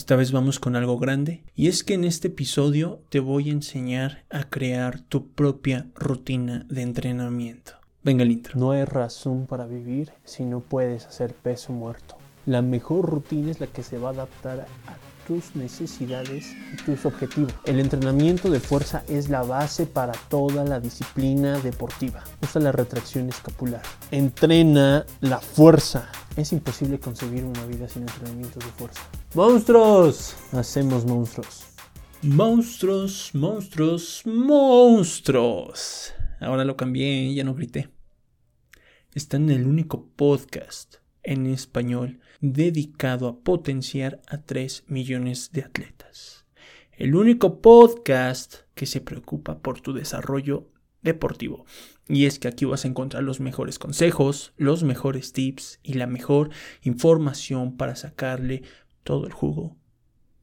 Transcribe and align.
Esta 0.00 0.16
vez 0.16 0.32
vamos 0.32 0.58
con 0.58 0.76
algo 0.76 0.98
grande 0.98 1.44
y 1.54 1.68
es 1.68 1.84
que 1.84 1.92
en 1.92 2.04
este 2.04 2.28
episodio 2.28 3.02
te 3.10 3.20
voy 3.20 3.50
a 3.50 3.52
enseñar 3.52 4.24
a 4.30 4.44
crear 4.44 5.02
tu 5.02 5.28
propia 5.28 5.88
rutina 5.94 6.64
de 6.70 6.80
entrenamiento. 6.80 7.72
Venga 8.02 8.22
el 8.22 8.32
intro. 8.32 8.58
No 8.58 8.70
hay 8.70 8.86
razón 8.86 9.46
para 9.46 9.66
vivir 9.66 10.10
si 10.24 10.46
no 10.46 10.60
puedes 10.60 11.04
hacer 11.04 11.34
peso 11.34 11.74
muerto. 11.74 12.16
La 12.46 12.62
mejor 12.62 13.10
rutina 13.10 13.50
es 13.50 13.60
la 13.60 13.66
que 13.66 13.82
se 13.82 13.98
va 13.98 14.08
a 14.08 14.12
adaptar 14.12 14.60
a 14.60 15.09
tus 15.30 15.54
necesidades 15.54 16.56
y 16.72 16.76
tus 16.84 17.06
objetivos. 17.06 17.54
El 17.64 17.78
entrenamiento 17.78 18.50
de 18.50 18.58
fuerza 18.58 19.04
es 19.06 19.28
la 19.28 19.44
base 19.44 19.86
para 19.86 20.10
toda 20.10 20.64
la 20.64 20.80
disciplina 20.80 21.60
deportiva. 21.60 22.24
Usa 22.42 22.60
la 22.60 22.72
retracción 22.72 23.28
escapular. 23.28 23.80
Entrena 24.10 25.06
la 25.20 25.38
fuerza. 25.38 26.10
Es 26.36 26.52
imposible 26.52 26.98
concebir 26.98 27.44
una 27.44 27.64
vida 27.66 27.88
sin 27.88 28.02
entrenamientos 28.02 28.64
de 28.64 28.72
fuerza. 28.72 29.02
¡Monstruos! 29.34 30.34
Hacemos 30.50 31.06
monstruos. 31.06 31.62
Monstruos, 32.22 33.30
monstruos, 33.32 34.22
monstruos. 34.24 36.12
Ahora 36.40 36.64
lo 36.64 36.76
cambié, 36.76 37.32
ya 37.32 37.44
no 37.44 37.54
grité. 37.54 37.88
Está 39.14 39.36
en 39.36 39.50
el 39.50 39.68
único 39.68 40.08
podcast 40.16 40.99
en 41.22 41.46
español 41.46 42.20
dedicado 42.40 43.28
a 43.28 43.40
potenciar 43.40 44.20
a 44.26 44.38
3 44.38 44.84
millones 44.88 45.50
de 45.52 45.62
atletas. 45.62 46.46
El 46.92 47.14
único 47.14 47.60
podcast 47.60 48.56
que 48.74 48.86
se 48.86 49.00
preocupa 49.00 49.58
por 49.58 49.80
tu 49.80 49.92
desarrollo 49.92 50.70
deportivo. 51.02 51.64
Y 52.08 52.26
es 52.26 52.38
que 52.38 52.48
aquí 52.48 52.64
vas 52.64 52.84
a 52.84 52.88
encontrar 52.88 53.22
los 53.22 53.40
mejores 53.40 53.78
consejos, 53.78 54.52
los 54.56 54.82
mejores 54.82 55.32
tips 55.32 55.80
y 55.82 55.94
la 55.94 56.06
mejor 56.06 56.50
información 56.82 57.76
para 57.76 57.96
sacarle 57.96 58.62
todo 59.02 59.26
el 59.26 59.32
jugo 59.32 59.76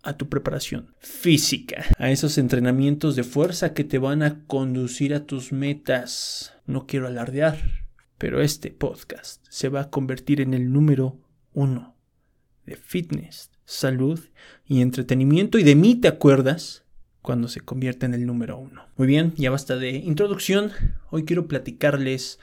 a 0.03 0.13
tu 0.13 0.29
preparación 0.29 0.95
física, 0.99 1.83
a 1.97 2.09
esos 2.11 2.37
entrenamientos 2.37 3.15
de 3.15 3.23
fuerza 3.23 3.73
que 3.73 3.83
te 3.83 3.97
van 3.97 4.23
a 4.23 4.45
conducir 4.45 5.13
a 5.13 5.25
tus 5.25 5.51
metas. 5.51 6.53
No 6.65 6.87
quiero 6.87 7.07
alardear, 7.07 7.86
pero 8.17 8.41
este 8.41 8.71
podcast 8.71 9.45
se 9.49 9.69
va 9.69 9.81
a 9.81 9.89
convertir 9.89 10.41
en 10.41 10.53
el 10.53 10.71
número 10.71 11.19
uno 11.53 11.95
de 12.65 12.75
fitness, 12.75 13.51
salud 13.65 14.19
y 14.65 14.81
entretenimiento. 14.81 15.57
Y 15.57 15.63
de 15.63 15.75
mí 15.75 15.95
te 15.95 16.07
acuerdas 16.07 16.83
cuando 17.21 17.47
se 17.47 17.61
convierte 17.61 18.05
en 18.05 18.13
el 18.13 18.25
número 18.25 18.57
uno. 18.57 18.85
Muy 18.95 19.07
bien, 19.07 19.33
ya 19.35 19.51
basta 19.51 19.77
de 19.77 19.91
introducción. 19.91 20.71
Hoy 21.09 21.25
quiero 21.25 21.47
platicarles, 21.47 22.39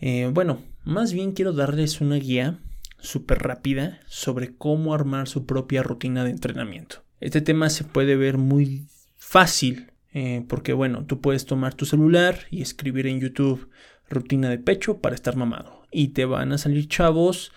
eh, 0.00 0.30
bueno, 0.32 0.62
más 0.84 1.12
bien 1.12 1.32
quiero 1.32 1.52
darles 1.52 2.00
una 2.00 2.16
guía 2.16 2.58
súper 2.98 3.38
rápida 3.38 4.00
sobre 4.06 4.54
cómo 4.56 4.94
armar 4.94 5.28
su 5.28 5.46
propia 5.46 5.82
rutina 5.82 6.24
de 6.24 6.30
entrenamiento. 6.30 7.04
Este 7.20 7.40
tema 7.40 7.70
se 7.70 7.84
puede 7.84 8.16
ver 8.16 8.38
muy 8.38 8.86
fácil 9.16 9.90
eh, 10.12 10.44
porque 10.48 10.72
bueno, 10.72 11.04
tú 11.06 11.20
puedes 11.20 11.46
tomar 11.46 11.74
tu 11.74 11.86
celular 11.86 12.40
y 12.50 12.62
escribir 12.62 13.06
en 13.06 13.20
YouTube 13.20 13.68
rutina 14.10 14.50
de 14.50 14.58
pecho 14.58 14.98
para 14.98 15.14
estar 15.14 15.36
mamado. 15.36 15.82
Y 15.90 16.08
te 16.08 16.24
van 16.26 16.52
a 16.52 16.58
salir 16.58 16.88
chavos 16.88 17.52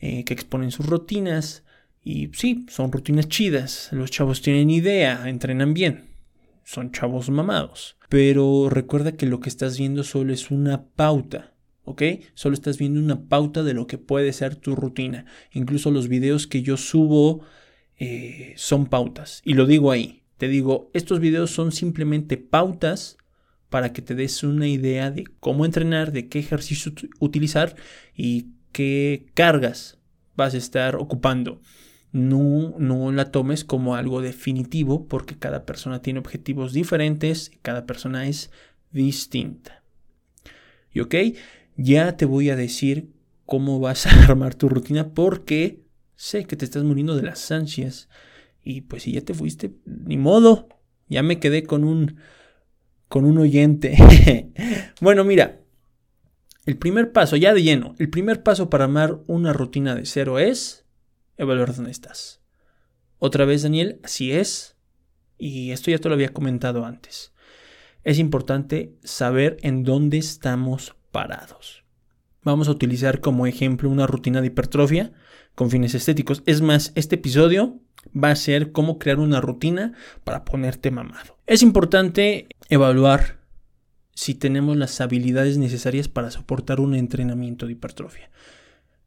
eh, 0.00 0.24
que 0.24 0.32
exponen 0.32 0.70
sus 0.70 0.86
rutinas. 0.86 1.64
Y 2.02 2.30
sí, 2.32 2.64
son 2.68 2.92
rutinas 2.92 3.28
chidas. 3.28 3.88
Los 3.92 4.10
chavos 4.10 4.40
tienen 4.40 4.70
idea, 4.70 5.28
entrenan 5.28 5.74
bien. 5.74 6.06
Son 6.64 6.92
chavos 6.92 7.28
mamados. 7.28 7.96
Pero 8.08 8.68
recuerda 8.70 9.12
que 9.12 9.26
lo 9.26 9.40
que 9.40 9.48
estás 9.48 9.78
viendo 9.78 10.04
solo 10.04 10.32
es 10.32 10.50
una 10.50 10.84
pauta. 10.84 11.52
¿Ok? 11.84 12.02
Solo 12.34 12.54
estás 12.54 12.78
viendo 12.78 12.98
una 12.98 13.28
pauta 13.28 13.62
de 13.62 13.74
lo 13.74 13.86
que 13.86 13.98
puede 13.98 14.32
ser 14.32 14.56
tu 14.56 14.74
rutina. 14.74 15.26
Incluso 15.52 15.90
los 15.90 16.08
videos 16.08 16.46
que 16.46 16.62
yo 16.62 16.76
subo 16.76 17.42
eh, 17.98 18.54
son 18.56 18.86
pautas. 18.86 19.40
Y 19.44 19.54
lo 19.54 19.66
digo 19.66 19.90
ahí. 19.90 20.22
Te 20.36 20.48
digo, 20.48 20.90
estos 20.92 21.20
videos 21.20 21.50
son 21.50 21.72
simplemente 21.72 22.36
pautas 22.36 23.16
para 23.70 23.92
que 23.92 24.02
te 24.02 24.14
des 24.14 24.42
una 24.42 24.68
idea 24.68 25.10
de 25.10 25.24
cómo 25.40 25.64
entrenar, 25.64 26.12
de 26.12 26.28
qué 26.28 26.38
ejercicio 26.38 26.92
utilizar 27.18 27.76
y 28.14 28.48
qué 28.72 29.26
cargas 29.34 29.98
vas 30.36 30.54
a 30.54 30.58
estar 30.58 30.96
ocupando. 30.96 31.60
No, 32.12 32.74
no 32.78 33.12
la 33.12 33.30
tomes 33.30 33.64
como 33.64 33.94
algo 33.94 34.22
definitivo 34.22 35.06
porque 35.06 35.36
cada 35.36 35.66
persona 35.66 36.00
tiene 36.00 36.20
objetivos 36.20 36.72
diferentes, 36.72 37.52
cada 37.62 37.84
persona 37.84 38.26
es 38.26 38.50
distinta. 38.92 39.82
¿Y 40.92 41.00
ok? 41.00 41.14
Ya 41.76 42.16
te 42.16 42.24
voy 42.24 42.48
a 42.50 42.56
decir 42.56 43.12
cómo 43.44 43.80
vas 43.80 44.06
a 44.06 44.10
armar 44.24 44.54
tu 44.54 44.68
rutina 44.68 45.10
porque 45.10 45.82
sé 46.14 46.44
que 46.44 46.56
te 46.56 46.64
estás 46.64 46.84
muriendo 46.84 47.16
de 47.16 47.22
las 47.22 47.50
ansias 47.50 48.08
y 48.62 48.82
pues 48.82 49.04
si 49.04 49.12
ya 49.12 49.20
te 49.20 49.34
fuiste, 49.34 49.72
ni 49.84 50.16
modo, 50.16 50.68
ya 51.08 51.22
me 51.22 51.38
quedé 51.38 51.64
con 51.64 51.84
un 51.84 52.16
con 53.08 53.24
un 53.24 53.38
oyente. 53.38 54.52
bueno, 55.00 55.24
mira, 55.24 55.60
el 56.66 56.76
primer 56.76 57.12
paso, 57.12 57.36
ya 57.36 57.54
de 57.54 57.62
lleno, 57.62 57.94
el 57.98 58.10
primer 58.10 58.42
paso 58.42 58.68
para 58.68 58.84
armar 58.84 59.20
una 59.26 59.52
rutina 59.52 59.94
de 59.94 60.04
cero 60.04 60.38
es 60.38 60.84
evaluar 61.36 61.74
dónde 61.74 61.90
estás. 61.90 62.40
Otra 63.18 63.44
vez, 63.44 63.62
Daniel, 63.62 64.00
así 64.02 64.32
es. 64.32 64.76
Y 65.38 65.70
esto 65.70 65.90
ya 65.90 65.98
te 65.98 66.08
lo 66.08 66.14
había 66.14 66.32
comentado 66.32 66.84
antes. 66.84 67.32
Es 68.04 68.18
importante 68.18 68.94
saber 69.02 69.56
en 69.62 69.84
dónde 69.84 70.18
estamos 70.18 70.96
parados. 71.12 71.85
Vamos 72.46 72.68
a 72.68 72.70
utilizar 72.70 73.20
como 73.20 73.48
ejemplo 73.48 73.90
una 73.90 74.06
rutina 74.06 74.40
de 74.40 74.46
hipertrofia 74.46 75.10
con 75.56 75.68
fines 75.68 75.96
estéticos. 75.96 76.44
Es 76.46 76.60
más, 76.60 76.92
este 76.94 77.16
episodio 77.16 77.80
va 78.14 78.30
a 78.30 78.36
ser 78.36 78.70
cómo 78.70 79.00
crear 79.00 79.18
una 79.18 79.40
rutina 79.40 79.94
para 80.22 80.44
ponerte 80.44 80.92
mamado. 80.92 81.38
Es 81.48 81.64
importante 81.64 82.46
evaluar 82.68 83.40
si 84.14 84.36
tenemos 84.36 84.76
las 84.76 85.00
habilidades 85.00 85.58
necesarias 85.58 86.06
para 86.06 86.30
soportar 86.30 86.78
un 86.78 86.94
entrenamiento 86.94 87.66
de 87.66 87.72
hipertrofia. 87.72 88.30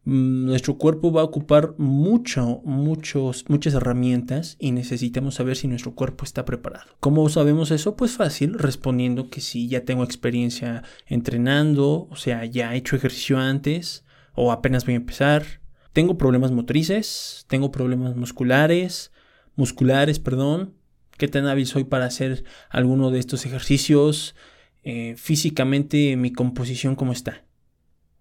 Mm, 0.06 0.46
nuestro 0.46 0.78
cuerpo 0.78 1.12
va 1.12 1.22
a 1.22 1.26
ocupar 1.26 1.76
mucho, 1.78 2.62
muchos, 2.64 3.46
muchas 3.48 3.74
herramientas 3.74 4.56
y 4.60 4.72
necesitamos 4.72 5.36
saber 5.36 5.58
si 5.58 5.68
nuestro 5.68 5.94
cuerpo 5.94 6.24
está 6.24 6.46
preparado. 6.46 6.92
¿Cómo 7.00 7.28
sabemos 7.30 7.72
eso? 7.72 7.96
Pues 7.96 8.14
fácil, 8.14 8.58
respondiendo 8.58 9.30
que 9.30 9.42
si 9.42 9.68
ya 9.68 9.86
tengo 9.86 10.04
experiencia 10.04 10.84
entrenando, 11.06 12.08
o 12.10 12.16
sea, 12.16 12.46
ya 12.46 12.74
he 12.74 12.78
hecho 12.78 12.96
ejercicio 12.96 13.38
antes 13.38 14.06
o 14.34 14.52
apenas 14.52 14.86
voy 14.86 14.94
a 14.94 14.98
empezar, 14.98 15.44
tengo 15.92 16.18
problemas 16.18 16.52
motrices, 16.52 17.46
tengo 17.48 17.72
problemas 17.72 18.16
musculares, 18.16 19.12
musculares, 19.56 20.20
perdón. 20.20 20.76
¿Qué 21.18 21.28
tan 21.28 21.48
hábil 21.48 21.68
soy 21.68 21.84
para 21.84 22.06
hacer 22.06 22.46
alguno 22.70 23.12
de 23.12 23.20
estos 23.20 23.46
ejercicios? 23.46 24.36
Eh, 24.84 25.16
físicamente, 25.18 26.16
mi 26.16 26.31
composición, 26.31 26.96
¿cómo 26.96 27.12
está? 27.12 27.44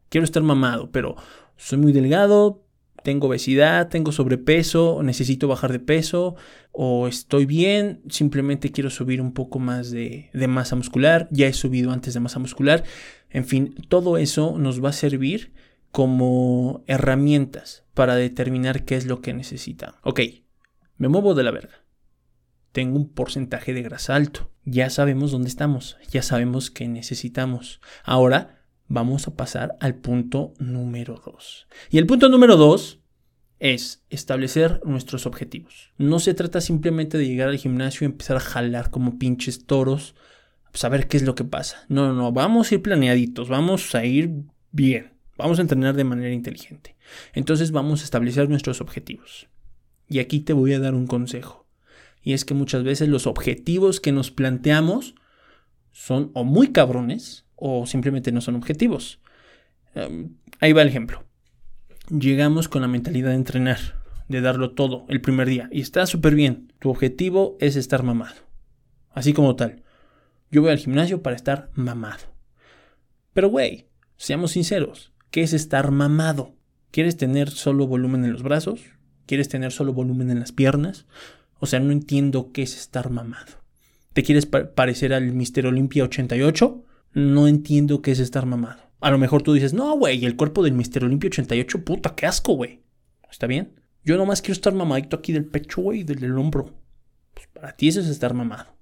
Quiero 0.08 0.24
estar 0.24 0.42
mamado, 0.42 0.90
pero 0.90 1.16
soy 1.56 1.78
muy 1.78 1.92
delgado, 1.92 2.64
tengo 3.02 3.28
obesidad, 3.28 3.88
tengo 3.88 4.12
sobrepeso, 4.12 5.02
necesito 5.02 5.48
bajar 5.48 5.72
de 5.72 5.80
peso, 5.80 6.36
o 6.72 7.08
estoy 7.08 7.46
bien, 7.46 8.02
simplemente 8.08 8.72
quiero 8.72 8.90
subir 8.90 9.20
un 9.20 9.32
poco 9.32 9.58
más 9.58 9.90
de, 9.90 10.30
de, 10.32 10.48
masa 10.48 10.76
muscular, 10.76 11.28
ya 11.30 11.46
he 11.46 11.52
subido 11.52 11.92
antes 11.92 12.14
de 12.14 12.20
masa 12.20 12.38
muscular. 12.38 12.84
En 13.30 13.44
fin, 13.44 13.74
todo 13.88 14.18
eso 14.18 14.58
nos 14.58 14.82
va 14.82 14.90
a 14.90 14.92
servir 14.92 15.52
como 15.90 16.84
herramientas 16.86 17.84
para 17.94 18.14
determinar 18.14 18.84
qué 18.84 18.96
es 18.96 19.06
lo 19.06 19.20
que 19.20 19.34
necesita. 19.34 19.96
Ok, 20.02 20.20
me 20.96 21.08
muevo 21.08 21.34
de 21.34 21.44
la 21.44 21.50
verga. 21.50 21.84
Tengo 22.72 22.96
un 22.96 23.08
porcentaje 23.08 23.72
de 23.72 23.82
grasa 23.82 24.14
alto. 24.14 24.50
Ya 24.64 24.90
sabemos 24.90 25.30
dónde 25.30 25.48
estamos, 25.48 25.96
ya 26.10 26.22
sabemos 26.22 26.70
qué 26.70 26.86
necesitamos. 26.88 27.80
Ahora 28.04 28.57
vamos 28.88 29.28
a 29.28 29.36
pasar 29.36 29.76
al 29.80 29.94
punto 29.94 30.54
número 30.58 31.22
2. 31.24 31.68
Y 31.90 31.98
el 31.98 32.06
punto 32.06 32.28
número 32.28 32.56
2 32.56 33.00
es 33.60 34.04
establecer 34.10 34.80
nuestros 34.84 35.26
objetivos. 35.26 35.92
No 35.98 36.18
se 36.18 36.34
trata 36.34 36.60
simplemente 36.60 37.18
de 37.18 37.26
llegar 37.26 37.48
al 37.48 37.58
gimnasio 37.58 38.04
y 38.04 38.10
empezar 38.10 38.36
a 38.36 38.40
jalar 38.40 38.90
como 38.90 39.18
pinches 39.18 39.66
toros, 39.66 40.14
saber 40.72 41.08
qué 41.08 41.16
es 41.16 41.22
lo 41.22 41.34
que 41.34 41.44
pasa. 41.44 41.84
No, 41.88 42.08
no, 42.08 42.14
no, 42.14 42.32
vamos 42.32 42.70
a 42.70 42.74
ir 42.74 42.82
planeaditos, 42.82 43.48
vamos 43.48 43.94
a 43.94 44.04
ir 44.04 44.30
bien. 44.70 45.14
Vamos 45.36 45.58
a 45.58 45.62
entrenar 45.62 45.94
de 45.94 46.04
manera 46.04 46.32
inteligente. 46.32 46.96
Entonces 47.32 47.70
vamos 47.70 48.00
a 48.00 48.04
establecer 48.04 48.48
nuestros 48.48 48.80
objetivos. 48.80 49.48
Y 50.08 50.18
aquí 50.18 50.40
te 50.40 50.52
voy 50.52 50.72
a 50.72 50.80
dar 50.80 50.94
un 50.94 51.06
consejo. 51.06 51.68
Y 52.22 52.32
es 52.32 52.44
que 52.44 52.54
muchas 52.54 52.82
veces 52.82 53.08
los 53.08 53.26
objetivos 53.26 54.00
que 54.00 54.10
nos 54.10 54.32
planteamos 54.32 55.14
son 55.92 56.32
o 56.34 56.44
muy 56.44 56.72
cabrones 56.72 57.46
o 57.58 57.86
simplemente 57.86 58.32
no 58.32 58.40
son 58.40 58.56
objetivos. 58.56 59.20
Em, 59.94 60.36
ahí 60.60 60.72
va 60.72 60.82
el 60.82 60.88
ejemplo. 60.88 61.24
Llegamos 62.10 62.68
con 62.68 62.82
la 62.82 62.88
mentalidad 62.88 63.30
de 63.30 63.36
entrenar, 63.36 63.78
de 64.28 64.40
darlo 64.40 64.70
todo 64.70 65.04
el 65.08 65.20
primer 65.20 65.48
día. 65.48 65.68
Y 65.70 65.80
está 65.80 66.06
súper 66.06 66.34
bien. 66.34 66.72
Tu 66.78 66.88
objetivo 66.90 67.56
es 67.60 67.76
estar 67.76 68.02
mamado. 68.02 68.36
Así 69.10 69.32
como 69.32 69.56
tal. 69.56 69.82
Yo 70.50 70.62
voy 70.62 70.70
al 70.70 70.78
gimnasio 70.78 71.22
para 71.22 71.36
estar 71.36 71.70
mamado. 71.74 72.34
Pero 73.34 73.50
güey, 73.50 73.88
seamos 74.16 74.52
sinceros. 74.52 75.12
¿Qué 75.30 75.42
es 75.42 75.52
estar 75.52 75.90
mamado? 75.90 76.54
¿Quieres 76.90 77.16
tener 77.16 77.50
solo 77.50 77.86
volumen 77.86 78.24
en 78.24 78.32
los 78.32 78.42
brazos? 78.42 78.80
¿Quieres 79.26 79.48
tener 79.48 79.72
solo 79.72 79.92
volumen 79.92 80.30
en 80.30 80.40
las 80.40 80.52
piernas? 80.52 81.06
O 81.58 81.66
sea, 81.66 81.80
no 81.80 81.92
entiendo 81.92 82.50
qué 82.52 82.62
es 82.62 82.78
estar 82.78 83.10
mamado. 83.10 83.52
¿Te 84.14 84.22
quieres 84.22 84.46
parecer 84.46 85.12
al 85.12 85.32
Mister 85.32 85.66
Olympia 85.66 86.04
88? 86.04 86.84
No 87.12 87.48
entiendo 87.48 88.02
qué 88.02 88.12
es 88.12 88.18
estar 88.18 88.46
mamado. 88.46 88.82
A 89.00 89.10
lo 89.10 89.18
mejor 89.18 89.42
tú 89.42 89.52
dices, 89.52 89.74
no, 89.74 89.96
güey, 89.96 90.24
el 90.24 90.36
cuerpo 90.36 90.62
del 90.62 90.72
Mister 90.72 91.04
Olympia 91.04 91.28
88, 91.28 91.84
puta, 91.84 92.14
qué 92.14 92.26
asco, 92.26 92.54
güey. 92.54 92.82
¿Está 93.30 93.46
bien? 93.46 93.80
Yo 94.04 94.16
nomás 94.16 94.40
quiero 94.42 94.54
estar 94.54 94.74
mamadito 94.74 95.16
aquí 95.16 95.32
del 95.32 95.46
pecho, 95.46 95.82
güey, 95.82 96.02
del, 96.02 96.18
del 96.18 96.36
hombro. 96.36 96.74
Pues 97.34 97.46
para 97.48 97.76
ti 97.76 97.88
eso 97.88 98.00
es 98.00 98.08
estar 98.08 98.34
mamado. 98.34 98.74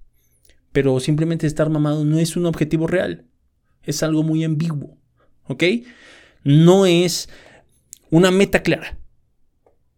Pero 0.71 0.99
simplemente 0.99 1.47
estar 1.47 1.69
mamado 1.69 2.05
no 2.05 2.17
es 2.17 2.35
un 2.35 2.45
objetivo 2.45 2.87
real. 2.87 3.25
Es 3.83 4.03
algo 4.03 4.23
muy 4.23 4.43
ambiguo. 4.43 4.97
¿Ok? 5.43 5.63
No 6.43 6.85
es 6.85 7.29
una 8.09 8.31
meta 8.31 8.63
clara. 8.63 8.97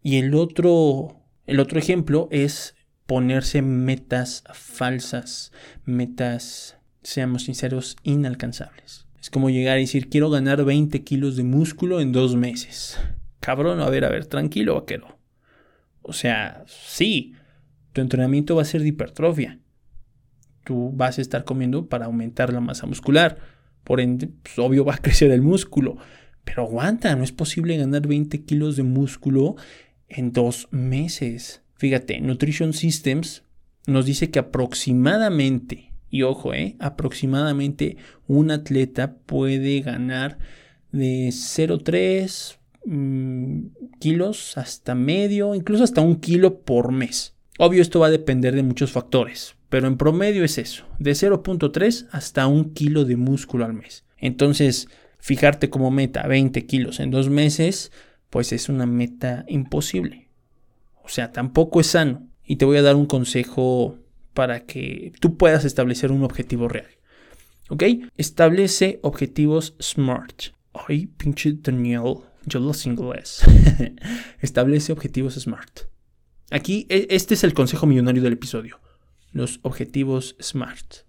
Y 0.02 0.18
el 0.18 0.34
otro, 0.34 1.22
el 1.46 1.60
otro 1.60 1.80
ejemplo 1.80 2.28
es 2.32 2.76
ponerse 3.06 3.62
metas 3.62 4.44
falsas, 4.54 5.52
metas, 5.86 6.79
seamos 7.10 7.44
sinceros, 7.44 7.98
inalcanzables. 8.04 9.08
Es 9.20 9.30
como 9.30 9.50
llegar 9.50 9.78
y 9.78 9.82
decir, 9.82 10.10
quiero 10.10 10.30
ganar 10.30 10.64
20 10.64 11.04
kilos 11.04 11.36
de 11.36 11.44
músculo 11.44 12.00
en 12.00 12.12
dos 12.12 12.36
meses. 12.36 12.98
Cabrón, 13.40 13.82
a 13.82 13.90
ver, 13.90 14.06
a 14.06 14.10
ver, 14.10 14.28
tranquilo, 14.28 14.76
vaquero. 14.76 15.18
O 16.02 16.14
sea, 16.14 16.64
sí, 16.68 17.34
tu 17.94 18.02
entrenamiento 18.02 18.56
va 18.56 18.62
a 18.62 18.66
ser 18.66 18.82
de 18.82 18.90
hipertrofia. 18.90 19.60
Tú 20.64 20.92
vas 20.94 21.18
a 21.18 21.22
estar 21.22 21.44
comiendo 21.44 21.88
para 21.88 22.06
aumentar 22.06 22.54
la 22.54 22.62
masa 22.62 22.86
muscular. 22.86 23.38
Por 23.84 24.02
ende, 24.02 24.28
pues, 24.28 24.58
obvio 24.60 24.86
va 24.86 24.96
a 24.96 25.00
crecer 25.00 25.32
el 25.32 25.42
músculo. 25.42 25.98
Pero 26.44 26.64
aguanta, 26.64 27.16
no 27.16 27.24
es 27.24 27.32
posible 27.32 27.78
ganar 27.78 28.08
20 28.08 28.46
kilos 28.46 28.76
de 28.76 28.84
músculo 28.84 29.56
en 30.08 30.32
dos 30.32 30.68
meses. 30.72 31.64
Fíjate, 31.76 32.20
Nutrition 32.22 32.74
Systems 32.74 33.44
nos 33.88 34.06
dice 34.06 34.30
que 34.30 34.40
aproximadamente, 34.40 35.89
y 36.10 36.24
ojo, 36.24 36.54
eh, 36.54 36.76
aproximadamente 36.80 37.98
un 38.28 38.52
atleta 38.52 39.16
puede 39.26 39.82
ganar 39.82 40.40
de 40.92 41.30
0,3 41.30 42.58
mm, 42.86 43.98
kilos 44.00 44.58
hasta 44.58 44.96
medio, 44.96 45.56
incluso 45.56 45.84
hasta 45.84 46.02
un 46.02 46.16
kilo 46.20 46.62
por 46.62 46.92
mes. 46.92 47.36
Obvio, 47.58 47.82
esto 47.82 48.00
va 48.00 48.08
a 48.08 48.12
depender 48.12 48.56
de 48.56 48.64
muchos 48.64 48.92
factores, 48.92 49.56
pero 49.70 49.88
en 49.88 49.98
promedio 49.98 50.44
es 50.44 50.58
eso, 50.58 50.86
de 50.98 51.12
0.3 51.12 52.08
hasta 52.12 52.48
un 52.48 52.74
kilo 52.74 53.06
de 53.06 53.18
músculo 53.18 53.66
al 53.66 53.74
mes. 53.74 54.06
Entonces, 54.18 54.88
fijarte 55.20 55.70
como 55.70 55.92
meta 55.92 56.26
20 56.26 56.66
kilos 56.66 57.00
en 57.00 57.12
dos 57.12 57.30
meses, 57.30 57.92
pues 58.30 58.54
es 58.54 58.70
una 58.70 58.86
meta 58.86 59.46
imposible. 59.48 60.30
O 61.04 61.10
sea, 61.10 61.32
tampoco 61.32 61.82
es 61.82 61.88
sano. 61.88 62.28
Y 62.44 62.56
te 62.56 62.66
voy 62.66 62.78
a 62.78 62.82
dar 62.82 62.96
un 62.96 63.06
consejo 63.06 63.98
para 64.40 64.66
que 64.66 65.12
tú 65.20 65.36
puedas 65.36 65.66
establecer 65.66 66.14
un 66.14 66.24
objetivo 66.24 66.70
real. 66.70 66.88
¿Ok? 67.68 67.84
Establece 68.16 69.02
objetivos 69.04 69.76
SMART. 69.82 70.54
Ay, 70.72 71.08
pinche 71.08 71.58
Daniel, 71.62 72.20
yo 72.46 72.72
inglés. 72.86 73.42
Establece 74.40 74.94
objetivos 74.94 75.34
SMART. 75.34 75.90
Aquí, 76.52 76.88
e, 76.88 77.08
este 77.10 77.34
es 77.34 77.44
el 77.44 77.54
consejo 77.54 77.86
millonario 77.86 78.24
del 78.24 78.32
episodio. 78.32 78.80
Los 79.34 79.60
objetivos 79.64 80.38
SMART. 80.42 81.00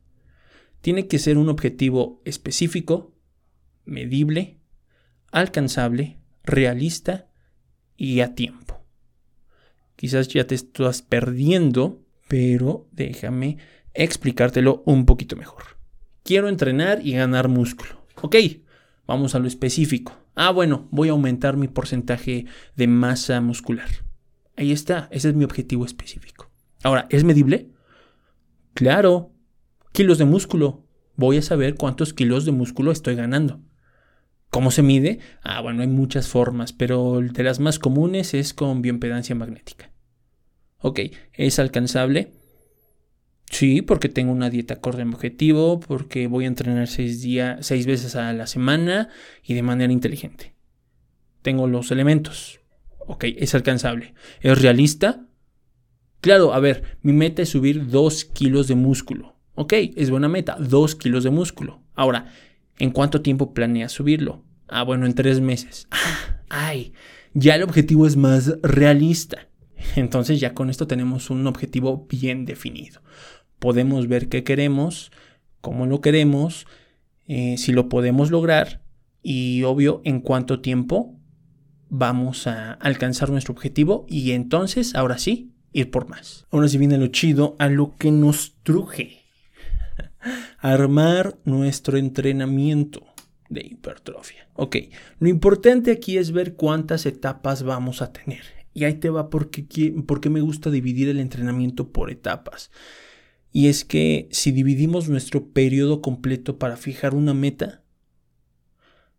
Tiene 0.80 1.06
que 1.06 1.20
ser 1.20 1.38
un 1.38 1.50
objetivo 1.50 2.22
específico, 2.24 3.14
medible, 3.84 4.58
alcanzable, 5.30 6.18
realista 6.42 7.30
y 7.96 8.22
a 8.22 8.34
tiempo. 8.34 8.84
Quizás 9.94 10.26
ya 10.26 10.48
te 10.48 10.56
estás 10.56 11.02
perdiendo, 11.02 12.04
pero 12.30 12.86
déjame 12.92 13.58
explicártelo 13.92 14.84
un 14.86 15.04
poquito 15.04 15.34
mejor. 15.34 15.64
Quiero 16.22 16.48
entrenar 16.48 17.04
y 17.04 17.14
ganar 17.14 17.48
músculo. 17.48 18.06
Ok, 18.22 18.36
vamos 19.04 19.34
a 19.34 19.40
lo 19.40 19.48
específico. 19.48 20.16
Ah, 20.36 20.52
bueno, 20.52 20.86
voy 20.92 21.08
a 21.08 21.10
aumentar 21.10 21.56
mi 21.56 21.66
porcentaje 21.66 22.46
de 22.76 22.86
masa 22.86 23.40
muscular. 23.40 23.88
Ahí 24.56 24.70
está, 24.70 25.08
ese 25.10 25.30
es 25.30 25.34
mi 25.34 25.42
objetivo 25.42 25.84
específico. 25.84 26.52
Ahora, 26.84 27.08
¿es 27.10 27.24
medible? 27.24 27.72
Claro, 28.74 29.32
kilos 29.92 30.18
de 30.18 30.24
músculo. 30.24 30.86
Voy 31.16 31.36
a 31.38 31.42
saber 31.42 31.74
cuántos 31.74 32.14
kilos 32.14 32.44
de 32.44 32.52
músculo 32.52 32.92
estoy 32.92 33.16
ganando. 33.16 33.60
¿Cómo 34.50 34.70
se 34.70 34.84
mide? 34.84 35.18
Ah, 35.42 35.60
bueno, 35.62 35.82
hay 35.82 35.88
muchas 35.88 36.28
formas, 36.28 36.72
pero 36.72 37.20
de 37.20 37.42
las 37.42 37.58
más 37.58 37.80
comunes 37.80 38.34
es 38.34 38.54
con 38.54 38.82
bioimpedancia 38.82 39.34
magnética. 39.34 39.90
Ok, 40.80 41.00
¿es 41.34 41.58
alcanzable? 41.58 42.32
Sí, 43.50 43.82
porque 43.82 44.08
tengo 44.08 44.32
una 44.32 44.50
dieta 44.50 44.74
acorde 44.74 45.02
a 45.02 45.04
mi 45.04 45.14
objetivo, 45.14 45.80
porque 45.80 46.26
voy 46.26 46.44
a 46.44 46.48
entrenar 46.48 46.88
seis, 46.88 47.26
seis 47.60 47.86
veces 47.86 48.16
a 48.16 48.32
la 48.32 48.46
semana 48.46 49.08
y 49.42 49.54
de 49.54 49.62
manera 49.62 49.92
inteligente. 49.92 50.54
Tengo 51.42 51.66
los 51.66 51.90
elementos. 51.90 52.60
Ok, 53.06 53.24
es 53.24 53.54
alcanzable. 53.54 54.14
¿Es 54.40 54.60
realista? 54.60 55.26
Claro, 56.20 56.52
a 56.54 56.60
ver, 56.60 56.98
mi 57.02 57.12
meta 57.12 57.42
es 57.42 57.48
subir 57.48 57.88
2 57.88 58.24
kilos 58.26 58.68
de 58.68 58.74
músculo. 58.74 59.36
Ok, 59.54 59.72
es 59.96 60.10
buena 60.10 60.28
meta, 60.28 60.56
2 60.60 60.94
kilos 60.94 61.24
de 61.24 61.30
músculo. 61.30 61.82
Ahora, 61.94 62.26
¿En 62.80 62.90
cuánto 62.92 63.20
tiempo 63.20 63.52
planeas 63.52 63.92
subirlo? 63.92 64.42
Ah, 64.66 64.84
bueno, 64.84 65.04
en 65.04 65.14
tres 65.14 65.38
meses. 65.40 65.86
Ah, 65.90 66.40
ay, 66.48 66.94
ya 67.34 67.54
el 67.54 67.62
objetivo 67.62 68.06
es 68.06 68.16
más 68.16 68.54
realista. 68.62 69.49
Entonces 69.96 70.40
ya 70.40 70.54
con 70.54 70.70
esto 70.70 70.86
tenemos 70.86 71.30
un 71.30 71.46
objetivo 71.46 72.06
bien 72.08 72.44
definido. 72.44 73.02
Podemos 73.58 74.08
ver 74.08 74.28
qué 74.28 74.44
queremos, 74.44 75.12
cómo 75.60 75.86
lo 75.86 76.00
queremos, 76.00 76.66
eh, 77.26 77.56
si 77.58 77.72
lo 77.72 77.88
podemos 77.88 78.30
lograr 78.30 78.82
y 79.22 79.62
obvio 79.64 80.00
en 80.04 80.20
cuánto 80.20 80.60
tiempo 80.60 81.16
vamos 81.88 82.46
a 82.46 82.72
alcanzar 82.72 83.30
nuestro 83.30 83.52
objetivo 83.52 84.06
y 84.08 84.32
entonces 84.32 84.94
ahora 84.94 85.18
sí 85.18 85.52
ir 85.72 85.90
por 85.90 86.08
más. 86.08 86.46
Ahora 86.50 86.68
sí 86.68 86.78
viene 86.78 86.98
lo 86.98 87.08
chido 87.08 87.56
a 87.58 87.68
lo 87.68 87.96
que 87.96 88.10
nos 88.10 88.56
truje 88.62 89.20
armar 90.58 91.36
nuestro 91.44 91.98
entrenamiento 91.98 93.06
de 93.48 93.62
hipertrofia. 93.62 94.48
Ok, 94.54 94.76
lo 95.18 95.28
importante 95.28 95.90
aquí 95.90 96.16
es 96.18 96.32
ver 96.32 96.54
cuántas 96.54 97.06
etapas 97.06 97.62
vamos 97.62 98.00
a 98.00 98.12
tener. 98.12 98.59
Y 98.72 98.84
ahí 98.84 98.94
te 98.94 99.10
va 99.10 99.30
porque, 99.30 99.66
porque 100.06 100.30
me 100.30 100.40
gusta 100.40 100.70
dividir 100.70 101.08
el 101.08 101.20
entrenamiento 101.20 101.90
por 101.92 102.10
etapas. 102.10 102.70
Y 103.52 103.68
es 103.68 103.84
que 103.84 104.28
si 104.30 104.52
dividimos 104.52 105.08
nuestro 105.08 105.48
periodo 105.48 106.00
completo 106.00 106.58
para 106.58 106.76
fijar 106.76 107.14
una 107.14 107.34
meta, 107.34 107.82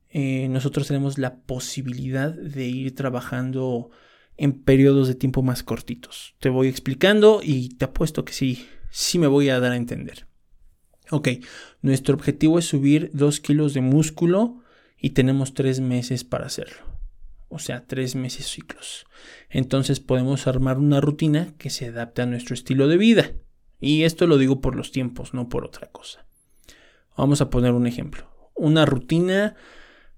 eh, 0.10 0.48
nosotros 0.50 0.88
tenemos 0.88 1.18
la 1.18 1.42
posibilidad 1.42 2.34
de 2.34 2.68
ir 2.68 2.96
trabajando 2.96 3.92
en 4.38 4.54
periodos 4.54 5.08
de 5.08 5.16
tiempo 5.16 5.42
más 5.42 5.64
cortitos. 5.64 6.36
Te 6.40 6.50
voy 6.50 6.68
explicando 6.68 7.42
y 7.44 7.70
te 7.76 7.86
apuesto 7.86 8.26
que 8.26 8.34
sí, 8.34 8.66
sí 8.90 9.20
me 9.20 9.28
voy 9.28 9.50
a 9.50 9.60
dar 9.60 9.74
a 9.74 9.78
entender. 9.78 10.28
Ok, 11.12 11.30
nuestro 11.82 12.16
objetivo 12.16 12.58
es 12.58 12.66
subir 12.66 13.12
2 13.14 13.42
kilos 13.42 13.74
de 13.74 13.82
músculo 13.82 14.60
y 14.98 15.12
tenemos 15.12 15.54
3 15.54 15.82
meses 15.82 16.24
para 16.24 16.46
hacerlo. 16.46 16.91
O 17.52 17.60
sea, 17.60 17.86
3 17.86 18.16
meses 18.16 18.48
ciclos. 18.48 19.06
Entonces 19.50 20.00
podemos 20.00 20.48
armar 20.48 20.78
una 20.78 21.02
rutina 21.02 21.54
que 21.58 21.70
se 21.70 21.88
adapte 21.88 22.22
a 22.22 22.26
nuestro 22.26 22.54
estilo 22.54 22.88
de 22.88 22.98
vida. 22.98 23.32
Y 23.80 24.04
esto 24.04 24.26
lo 24.26 24.38
digo 24.38 24.62
por 24.62 24.76
los 24.76 24.92
tiempos, 24.92 25.34
no 25.34 25.50
por 25.50 25.66
otra 25.66 25.88
cosa. 25.92 26.26
Vamos 27.18 27.42
a 27.42 27.50
poner 27.50 27.74
un 27.74 27.88
ejemplo. 27.88 28.32
Una 28.56 28.86
rutina 28.86 29.56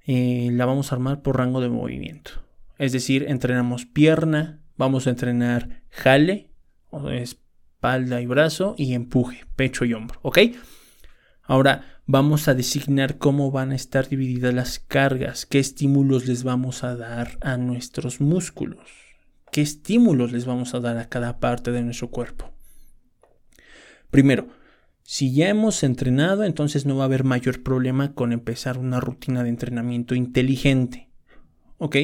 eh, 0.05 0.49
la 0.51 0.65
vamos 0.65 0.91
a 0.91 0.95
armar 0.95 1.21
por 1.21 1.37
rango 1.37 1.59
de 1.59 1.69
movimiento. 1.69 2.31
Es 2.77 2.91
decir, 2.91 3.25
entrenamos 3.27 3.85
pierna, 3.85 4.61
vamos 4.77 5.07
a 5.07 5.11
entrenar 5.11 5.81
jale, 5.89 6.51
espalda 7.11 8.21
y 8.21 8.25
brazo, 8.25 8.75
y 8.77 8.93
empuje, 8.93 9.45
pecho 9.55 9.85
y 9.85 9.93
hombro. 9.93 10.19
¿Ok? 10.21 10.39
Ahora 11.45 11.99
vamos 12.05 12.47
a 12.47 12.53
designar 12.53 13.17
cómo 13.17 13.51
van 13.51 13.71
a 13.71 13.75
estar 13.75 14.07
divididas 14.07 14.53
las 14.53 14.79
cargas, 14.79 15.45
qué 15.45 15.59
estímulos 15.59 16.25
les 16.25 16.43
vamos 16.43 16.83
a 16.83 16.95
dar 16.95 17.37
a 17.41 17.57
nuestros 17.57 18.21
músculos, 18.21 18.87
qué 19.51 19.61
estímulos 19.61 20.31
les 20.31 20.45
vamos 20.45 20.73
a 20.73 20.79
dar 20.79 20.97
a 20.97 21.09
cada 21.09 21.39
parte 21.39 21.71
de 21.71 21.81
nuestro 21.81 22.09
cuerpo. 22.09 22.51
Primero, 24.09 24.47
si 25.03 25.33
ya 25.33 25.49
hemos 25.49 25.83
entrenado, 25.83 26.45
entonces 26.45 26.85
no 26.85 26.95
va 26.95 27.03
a 27.03 27.05
haber 27.05 27.25
mayor 27.25 27.61
problema 27.61 28.13
con 28.13 28.31
empezar 28.31 28.77
una 28.77 29.01
rutina 29.01 29.43
de 29.43 29.49
entrenamiento 29.49 30.15
inteligente. 30.15 31.09
¿Ok? 31.77 31.97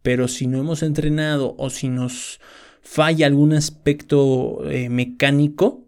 Pero 0.00 0.28
si 0.28 0.46
no 0.46 0.58
hemos 0.58 0.82
entrenado 0.82 1.54
o 1.58 1.68
si 1.68 1.88
nos 1.88 2.40
falla 2.80 3.26
algún 3.26 3.52
aspecto 3.52 4.70
eh, 4.70 4.88
mecánico, 4.88 5.85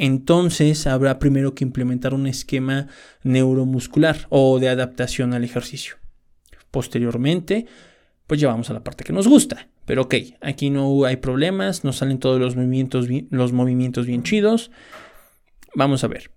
entonces 0.00 0.86
habrá 0.86 1.18
primero 1.18 1.54
que 1.54 1.62
implementar 1.62 2.14
un 2.14 2.26
esquema 2.26 2.86
neuromuscular 3.22 4.26
o 4.30 4.58
de 4.58 4.70
adaptación 4.70 5.34
al 5.34 5.44
ejercicio. 5.44 5.96
Posteriormente, 6.70 7.66
pues 8.26 8.40
llevamos 8.40 8.70
a 8.70 8.72
la 8.72 8.82
parte 8.82 9.04
que 9.04 9.12
nos 9.12 9.28
gusta, 9.28 9.68
Pero 9.84 10.02
ok, 10.02 10.14
aquí 10.40 10.70
no 10.70 11.04
hay 11.04 11.16
problemas, 11.16 11.84
nos 11.84 11.96
salen 11.96 12.18
todos 12.18 12.40
los 12.40 12.56
movimientos, 12.56 13.08
los 13.28 13.52
movimientos 13.52 14.06
bien 14.06 14.22
chidos. 14.22 14.70
Vamos 15.74 16.02
a 16.02 16.08
ver. 16.08 16.30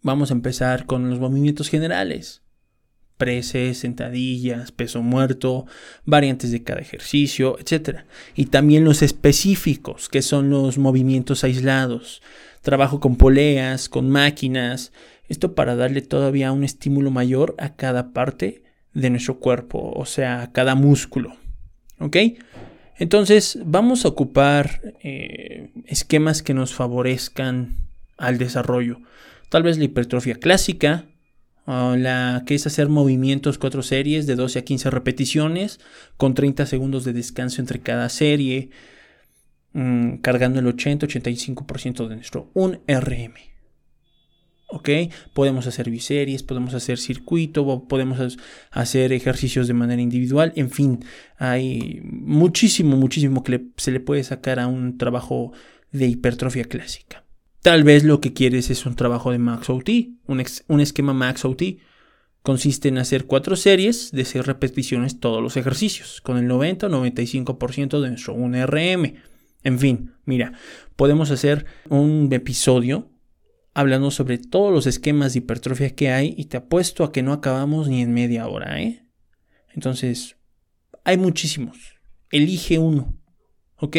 Vamos 0.00 0.30
a 0.30 0.34
empezar 0.34 0.86
con 0.86 1.10
los 1.10 1.18
movimientos 1.18 1.68
generales. 1.68 2.42
Preses, 3.18 3.78
sentadillas, 3.78 4.72
peso 4.72 5.02
muerto, 5.02 5.66
variantes 6.06 6.50
de 6.50 6.62
cada 6.62 6.80
ejercicio, 6.80 7.58
etc. 7.58 8.04
Y 8.34 8.46
también 8.46 8.84
los 8.84 9.02
específicos, 9.02 10.08
que 10.08 10.22
son 10.22 10.48
los 10.48 10.78
movimientos 10.78 11.44
aislados. 11.44 12.22
Trabajo 12.62 13.00
con 13.00 13.16
poleas, 13.16 13.90
con 13.90 14.08
máquinas. 14.08 14.92
Esto 15.28 15.54
para 15.54 15.76
darle 15.76 16.00
todavía 16.00 16.52
un 16.52 16.64
estímulo 16.64 17.10
mayor 17.10 17.54
a 17.58 17.76
cada 17.76 18.12
parte 18.12 18.62
de 18.94 19.10
nuestro 19.10 19.38
cuerpo, 19.38 19.92
o 19.94 20.06
sea, 20.06 20.42
a 20.42 20.52
cada 20.52 20.74
músculo. 20.74 21.36
¿Ok? 21.98 22.16
Entonces 22.98 23.58
vamos 23.64 24.04
a 24.04 24.08
ocupar 24.08 24.94
eh, 25.02 25.70
esquemas 25.86 26.42
que 26.42 26.54
nos 26.54 26.74
favorezcan 26.74 27.76
al 28.16 28.38
desarrollo. 28.38 29.00
Tal 29.48 29.62
vez 29.62 29.78
la 29.78 29.84
hipertrofia 29.84 30.34
clásica, 30.34 31.06
la 31.68 32.44
que 32.46 32.54
es 32.54 32.66
hacer 32.66 32.88
movimientos 32.88 33.58
cuatro 33.58 33.82
series 33.82 34.26
de 34.26 34.36
12 34.36 34.60
a 34.60 34.62
15 34.62 34.90
repeticiones 34.90 35.80
con 36.16 36.34
30 36.34 36.66
segundos 36.66 37.04
de 37.04 37.12
descanso 37.12 37.60
entre 37.60 37.80
cada 37.80 38.08
serie, 38.08 38.70
mm, 39.74 40.16
cargando 40.18 40.60
el 40.60 40.66
80-85% 40.66 42.08
de 42.08 42.16
nuestro 42.16 42.50
un 42.54 42.80
RM. 42.86 43.34
¿ok? 44.68 44.88
Podemos 45.34 45.66
hacer 45.66 45.90
biseries, 45.90 46.42
podemos 46.42 46.74
hacer 46.74 46.98
circuito, 46.98 47.86
podemos 47.88 48.38
hacer 48.70 49.12
ejercicios 49.12 49.66
de 49.66 49.74
manera 49.74 50.02
individual, 50.02 50.52
en 50.56 50.70
fin, 50.70 51.04
hay 51.36 52.00
muchísimo, 52.02 52.96
muchísimo 52.96 53.42
que 53.42 53.66
se 53.76 53.90
le 53.90 54.00
puede 54.00 54.24
sacar 54.24 54.60
a 54.60 54.66
un 54.66 54.98
trabajo 54.98 55.52
de 55.90 56.06
hipertrofia 56.06 56.64
clásica. 56.64 57.27
Tal 57.68 57.84
vez 57.84 58.02
lo 58.02 58.22
que 58.22 58.32
quieres 58.32 58.70
es 58.70 58.86
un 58.86 58.96
trabajo 58.96 59.30
de 59.30 59.36
Max 59.36 59.68
OT, 59.68 59.90
un, 60.26 60.80
esquema 60.80 61.12
Max 61.12 61.44
OT. 61.44 61.76
Consiste 62.40 62.88
en 62.88 62.96
hacer 62.96 63.26
cuatro 63.26 63.56
series 63.56 64.10
de 64.10 64.24
seis 64.24 64.46
repeticiones 64.46 65.20
todos 65.20 65.42
los 65.42 65.58
ejercicios, 65.58 66.22
con 66.22 66.38
el 66.38 66.46
90 66.46 66.86
o 66.86 66.88
95% 66.88 68.00
de 68.00 68.08
nuestro 68.08 68.34
1RM. 68.34 69.16
En 69.64 69.78
fin, 69.78 70.14
mira, 70.24 70.54
podemos 70.96 71.30
hacer 71.30 71.66
un 71.90 72.32
episodio 72.32 73.10
hablando 73.74 74.10
sobre 74.10 74.38
todos 74.38 74.72
los 74.72 74.86
esquemas 74.86 75.34
de 75.34 75.40
hipertrofia 75.40 75.94
que 75.94 76.08
hay 76.10 76.34
y 76.38 76.46
te 76.46 76.56
apuesto 76.56 77.04
a 77.04 77.12
que 77.12 77.22
no 77.22 77.34
acabamos 77.34 77.86
ni 77.86 78.00
en 78.00 78.14
media 78.14 78.48
hora, 78.48 78.80
¿eh? 78.80 79.04
Entonces, 79.74 80.38
hay 81.04 81.18
muchísimos. 81.18 81.98
Elige 82.30 82.78
uno, 82.78 83.14
¿ok? 83.76 83.98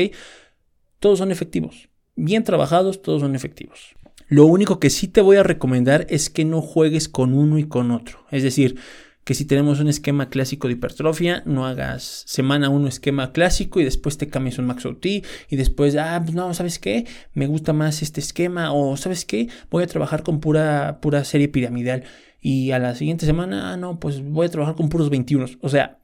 Todos 0.99 1.19
son 1.19 1.31
efectivos. 1.31 1.88
Bien 2.21 2.43
trabajados, 2.43 3.01
todos 3.01 3.21
son 3.21 3.33
efectivos. 3.33 3.95
Lo 4.27 4.45
único 4.45 4.77
que 4.77 4.89
sí 4.89 5.07
te 5.07 5.21
voy 5.21 5.37
a 5.37 5.43
recomendar 5.43 6.05
es 6.09 6.29
que 6.29 6.43
no 6.43 6.61
juegues 6.61 7.07
con 7.07 7.33
uno 7.33 7.57
y 7.57 7.63
con 7.63 7.91
otro. 7.91 8.25
Es 8.29 8.43
decir, 8.43 8.75
que 9.23 9.33
si 9.33 9.45
tenemos 9.45 9.79
un 9.79 9.87
esquema 9.87 10.27
clásico 10.29 10.67
de 10.67 10.73
hipertrofia, 10.73 11.43
no 11.45 11.65
hagas 11.65 12.23
semana 12.27 12.67
1 12.69 12.89
esquema 12.89 13.31
clásico 13.31 13.79
y 13.79 13.85
después 13.85 14.17
te 14.17 14.27
cambies 14.27 14.59
un 14.59 14.65
Max 14.65 14.85
y 15.01 15.55
después, 15.55 15.95
ah, 15.95 16.21
pues 16.21 16.35
no, 16.35 16.53
¿sabes 16.53 16.77
qué? 16.77 17.07
Me 17.33 17.47
gusta 17.47 17.71
más 17.71 18.01
este 18.01 18.19
esquema 18.19 18.73
o 18.73 18.97
¿sabes 18.97 19.23
qué? 19.23 19.47
Voy 19.71 19.83
a 19.83 19.87
trabajar 19.87 20.21
con 20.21 20.41
pura, 20.41 20.99
pura 21.01 21.23
serie 21.23 21.47
piramidal 21.47 22.03
y 22.41 22.71
a 22.71 22.79
la 22.79 22.95
siguiente 22.95 23.25
semana, 23.25 23.71
ah, 23.71 23.77
no, 23.77 23.97
pues 23.97 24.21
voy 24.21 24.47
a 24.47 24.51
trabajar 24.51 24.75
con 24.75 24.89
puros 24.89 25.09
21. 25.09 25.45
O 25.61 25.69
sea, 25.69 25.99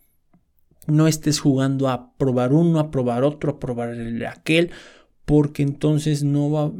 no 0.87 1.09
estés 1.09 1.41
jugando 1.41 1.89
a 1.89 2.15
probar 2.15 2.53
uno, 2.53 2.79
a 2.79 2.89
probar 2.89 3.25
otro, 3.25 3.51
a 3.51 3.59
probar 3.59 3.97
aquel, 4.29 4.71
porque 5.25 5.63
entonces 5.63 6.23
no 6.23 6.51
va, 6.51 6.71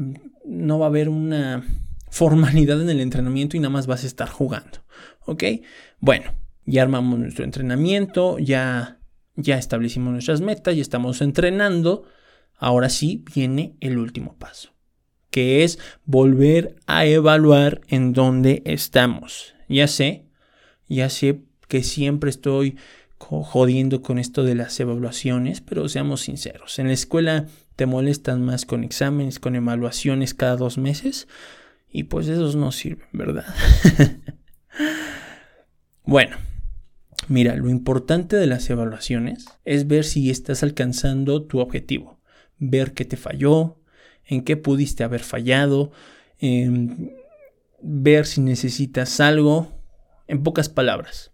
no 0.45 0.79
va 0.79 0.85
a 0.85 0.89
haber 0.89 1.09
una 1.09 1.63
formalidad 2.09 2.81
en 2.81 2.89
el 2.89 3.01
entrenamiento 3.01 3.57
y 3.57 3.59
nada 3.59 3.71
más 3.71 3.87
vas 3.87 4.03
a 4.03 4.07
estar 4.07 4.29
jugando. 4.29 4.79
¿Ok? 5.25 5.43
Bueno, 5.99 6.31
ya 6.65 6.83
armamos 6.83 7.19
nuestro 7.19 7.43
entrenamiento, 7.43 8.39
ya, 8.39 8.99
ya 9.35 9.57
establecimos 9.57 10.13
nuestras 10.13 10.41
metas, 10.41 10.75
ya 10.75 10.81
estamos 10.81 11.21
entrenando. 11.21 12.05
Ahora 12.57 12.89
sí 12.89 13.25
viene 13.33 13.75
el 13.81 13.97
último 13.97 14.37
paso, 14.37 14.69
que 15.29 15.63
es 15.63 15.77
volver 16.05 16.77
a 16.87 17.05
evaluar 17.05 17.81
en 17.87 18.13
dónde 18.13 18.61
estamos. 18.65 19.53
Ya 19.67 19.87
sé, 19.87 20.25
ya 20.87 21.09
sé 21.09 21.41
que 21.67 21.83
siempre 21.83 22.29
estoy 22.29 22.77
jodiendo 23.27 24.01
con 24.01 24.19
esto 24.19 24.43
de 24.43 24.55
las 24.55 24.79
evaluaciones, 24.79 25.61
pero 25.61 25.89
seamos 25.89 26.21
sinceros, 26.21 26.79
en 26.79 26.87
la 26.87 26.93
escuela 26.93 27.47
te 27.75 27.85
molestan 27.85 28.43
más 28.43 28.65
con 28.65 28.83
exámenes, 28.83 29.39
con 29.39 29.55
evaluaciones 29.55 30.33
cada 30.33 30.55
dos 30.55 30.77
meses, 30.77 31.27
y 31.89 32.03
pues 32.03 32.27
esos 32.27 32.55
no 32.55 32.71
sirven, 32.71 33.07
¿verdad? 33.13 33.45
Bueno, 36.07 36.37
mira, 37.27 37.55
lo 37.55 37.67
importante 37.67 38.35
de 38.35 38.45
las 38.45 38.69
evaluaciones 38.69 39.47
es 39.65 39.87
ver 39.87 40.03
si 40.03 40.29
estás 40.29 40.61
alcanzando 40.61 41.43
tu 41.43 41.59
objetivo, 41.59 42.19
ver 42.59 42.93
qué 42.93 43.05
te 43.05 43.17
falló, 43.17 43.81
en 44.23 44.43
qué 44.43 44.55
pudiste 44.55 45.03
haber 45.03 45.21
fallado, 45.21 45.91
em, 46.39 47.09
ver 47.81 48.27
si 48.27 48.41
necesitas 48.41 49.19
algo. 49.19 49.71
En 50.27 50.43
pocas 50.43 50.69
palabras, 50.69 51.31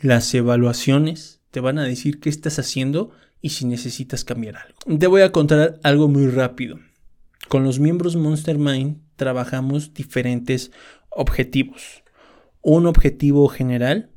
las 0.00 0.32
evaluaciones 0.34 1.40
te 1.50 1.60
van 1.60 1.78
a 1.78 1.84
decir 1.84 2.20
qué 2.20 2.28
estás 2.28 2.58
haciendo 2.58 3.10
y 3.40 3.50
si 3.50 3.66
necesitas 3.66 4.24
cambiar 4.24 4.56
algo. 4.56 4.98
Te 4.98 5.06
voy 5.06 5.22
a 5.22 5.32
contar 5.32 5.78
algo 5.82 6.08
muy 6.08 6.26
rápido. 6.28 6.78
Con 7.48 7.64
los 7.64 7.78
miembros 7.78 8.16
Monster 8.16 8.58
Mind 8.58 8.98
trabajamos 9.16 9.94
diferentes 9.94 10.70
objetivos 11.10 12.02
un 12.62 12.86
objetivo 12.86 13.48
general 13.48 14.10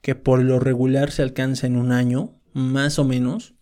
que 0.00 0.14
por 0.14 0.42
lo 0.42 0.58
regular 0.58 1.10
se 1.10 1.22
alcanza 1.22 1.66
en 1.66 1.76
un 1.76 1.92
año, 1.92 2.34
más 2.52 2.98
o 2.98 3.04
menos, 3.04 3.54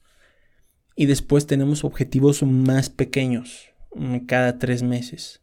y 0.96 1.06
después 1.06 1.46
tenemos 1.46 1.84
objetivos 1.84 2.42
más 2.42 2.88
pequeños, 2.88 3.68
mm, 3.94 4.20
cada 4.20 4.58
tres 4.58 4.82
meses. 4.82 5.42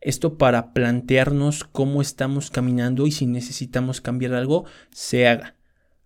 Esto 0.00 0.38
para 0.38 0.72
plantearnos 0.72 1.64
cómo 1.64 2.00
estamos 2.00 2.50
caminando 2.50 3.06
y 3.06 3.10
si 3.10 3.26
necesitamos 3.26 4.00
cambiar 4.00 4.34
algo, 4.34 4.64
se 4.90 5.26
haga. 5.26 5.54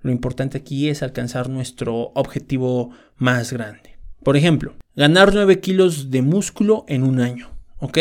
Lo 0.00 0.10
importante 0.10 0.58
aquí 0.58 0.88
es 0.88 1.02
alcanzar 1.02 1.48
nuestro 1.48 2.12
objetivo 2.14 2.90
más 3.16 3.52
grande. 3.52 3.98
Por 4.22 4.36
ejemplo, 4.36 4.74
ganar 4.96 5.32
9 5.34 5.60
kilos 5.60 6.10
de 6.10 6.22
músculo 6.22 6.84
en 6.88 7.02
un 7.02 7.20
año. 7.20 7.50
¿Ok? 7.78 7.98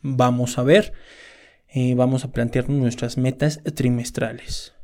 Vamos 0.00 0.58
a 0.58 0.62
ver 0.62 0.92
eh, 1.76 1.96
vamos 1.96 2.24
a 2.24 2.30
plantear 2.30 2.70
nuestras 2.70 3.18
metas 3.18 3.60
trimestrales. 3.74 4.74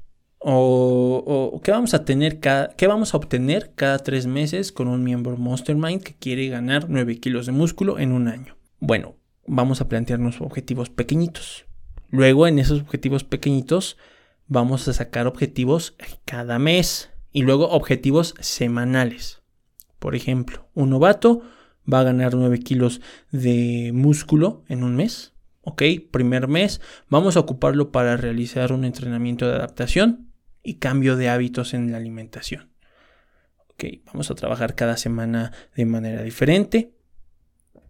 O, 0.41 1.61
qué 1.63 1.71
vamos 1.71 1.95
a 1.95 2.05
tener 2.05 2.41
cada, 2.41 2.75
qué 2.75 2.89
vamos 2.89 3.15
a 3.15 3.19
obtener 3.19 3.73
cada 3.77 3.99
tres 3.99 4.27
meses 4.27 4.73
con 4.73 4.89
un 4.89 5.05
miembro 5.05 5.37
Mastermind 5.37 6.03
que 6.03 6.15
quiere 6.15 6.49
ganar 6.49 6.87
9 6.89 7.21
kilos 7.21 7.47
de 7.47 7.53
músculo 7.53 8.01
en 8.01 8.11
un 8.11 8.27
año. 8.27 8.57
Bueno, 8.81 9.15
vamos 9.51 9.81
a 9.81 9.89
plantearnos 9.89 10.41
objetivos 10.41 10.91
pequeñitos. 10.91 11.67
Luego, 12.11 12.47
en 12.47 12.59
esos 12.59 12.81
objetivos 12.81 13.25
pequeñitos, 13.25 13.97
vamos 14.47 14.87
a 14.89 14.93
sacar 14.93 15.27
objetivos 15.27 15.97
cada 16.25 16.59
mes 16.59 17.11
y 17.33 17.43
luego 17.43 17.69
objetivos 17.71 18.35
semanales. 18.41 19.43
Por 19.99 20.15
ejemplo, 20.15 20.69
un 20.75 20.91
novato 20.91 21.43
va 21.93 22.01
a 22.01 22.05
ganar 22.05 22.35
9 22.35 22.61
kilos 22.61 23.01
de 23.33 23.91
músculo 23.93 24.65
en 24.69 24.85
un 24.85 24.95
mes. 24.95 25.35
Ok, 25.63 25.83
primer 26.11 26.49
mes, 26.49 26.81
vamos 27.09 27.37
a 27.37 27.41
ocuparlo 27.41 27.91
para 27.91 28.17
realizar 28.17 28.73
un 28.73 28.85
entrenamiento 28.85 29.49
de 29.49 29.57
adaptación 29.57 30.33
y 30.63 30.75
cambio 30.75 31.17
de 31.17 31.29
hábitos 31.29 31.75
en 31.75 31.91
la 31.91 31.99
alimentación. 31.99 32.71
Ok, 33.69 33.85
vamos 34.07 34.31
a 34.31 34.35
trabajar 34.37 34.75
cada 34.75 34.97
semana 34.97 35.53
de 35.75 35.87
manera 35.87 36.23
diferente 36.23 36.95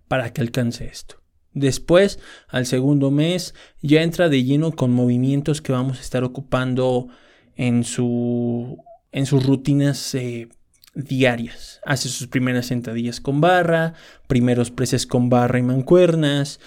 para 0.08 0.32
que 0.32 0.40
alcance 0.40 0.86
esto. 0.86 1.19
Después, 1.52 2.18
al 2.48 2.66
segundo 2.66 3.10
mes, 3.10 3.54
ya 3.82 4.02
entra 4.02 4.28
de 4.28 4.44
lleno 4.44 4.72
con 4.72 4.92
movimientos 4.92 5.60
que 5.60 5.72
vamos 5.72 5.98
a 5.98 6.02
estar 6.02 6.24
ocupando 6.24 7.08
en, 7.56 7.84
su, 7.84 8.82
en 9.12 9.26
sus 9.26 9.44
rutinas 9.44 10.14
eh, 10.14 10.48
diarias. 10.94 11.80
Hace 11.84 12.08
sus 12.08 12.28
primeras 12.28 12.66
sentadillas 12.66 13.20
con 13.20 13.40
barra, 13.40 13.94
primeros 14.28 14.70
preses 14.70 15.06
con 15.06 15.28
barra 15.28 15.58
y 15.58 15.62
mancuernas, 15.62 16.60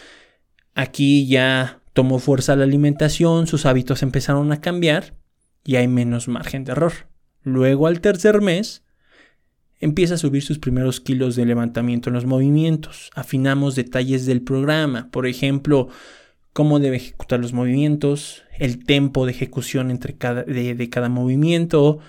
Aquí 0.76 1.28
ya 1.28 1.82
tomó 1.94 2.20
fuerza 2.20 2.56
la 2.56 2.64
alimentación, 2.64 3.48
sus 3.48 3.66
hábitos 3.66 4.02
empezaron 4.02 4.52
a 4.52 4.62
cambiar 4.62 5.14
y 5.64 5.76
hay 5.76 5.88
menos 5.88 6.28
margen 6.28 6.64
de 6.64 6.72
error. 6.72 6.94
Luego 7.44 7.88
al 7.88 8.02
tercer 8.02 8.42
mes 8.42 8.84
empieza 9.84 10.14
a 10.14 10.18
subir 10.18 10.42
sus 10.42 10.60
primeros 10.60 11.02
kilos 11.02 11.36
de 11.36 11.46
levantamiento 11.46 12.10
en 12.10 12.16
los 12.16 12.26
movimientos. 12.26 13.10
Afinamos 13.16 13.76
detalles 13.76 14.26
del 14.26 14.42
programa, 14.42 15.10
por 15.12 15.28
ejemplo, 15.28 15.90
cómo 16.54 16.80
debe 16.80 16.98
ejecutar 16.98 17.42
los 17.42 17.52
movimientos, 17.52 18.44
el 18.58 18.86
tempo 18.86 19.26
de 19.26 19.34
ejecución 19.34 19.92
entre 19.92 20.16
cada, 20.16 20.44
de, 20.44 20.90
cada 20.90 21.10
movimiento, 21.10 22.00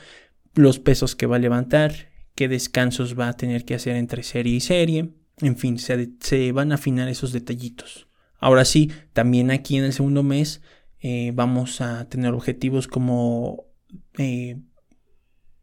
los 0.55 0.79
pesos 0.79 1.17
que 1.17 1.27
va 1.27 1.37
a 1.37 1.41
levantar, 1.41 2.11
qué 2.37 2.47
descansos 2.47 3.19
va 3.19 3.29
a 3.29 3.37
tener 3.37 3.65
que 3.65 3.75
hacer 3.75 3.97
entre 3.97 4.23
serie 4.23 4.55
y 4.55 4.61
serie. 4.61 5.11
En 5.41 5.57
fin, 5.57 5.79
se, 5.79 6.53
van 6.53 6.71
a 6.71 6.77
afinar 6.77 7.09
esos 7.09 7.33
detallitos. 7.33 8.07
Ahora 8.39 8.65
sí, 8.65 8.93
también 9.13 9.51
aquí 9.51 9.79
en 9.79 9.85
el 9.85 9.93
segundo 9.93 10.23
mes 10.23 10.63
eh, 11.01 11.33
vamos 11.35 11.81
a 11.81 12.09
tener 12.09 12.35
objetivos 12.35 12.87
como 12.87 13.65
eh, 14.17 14.59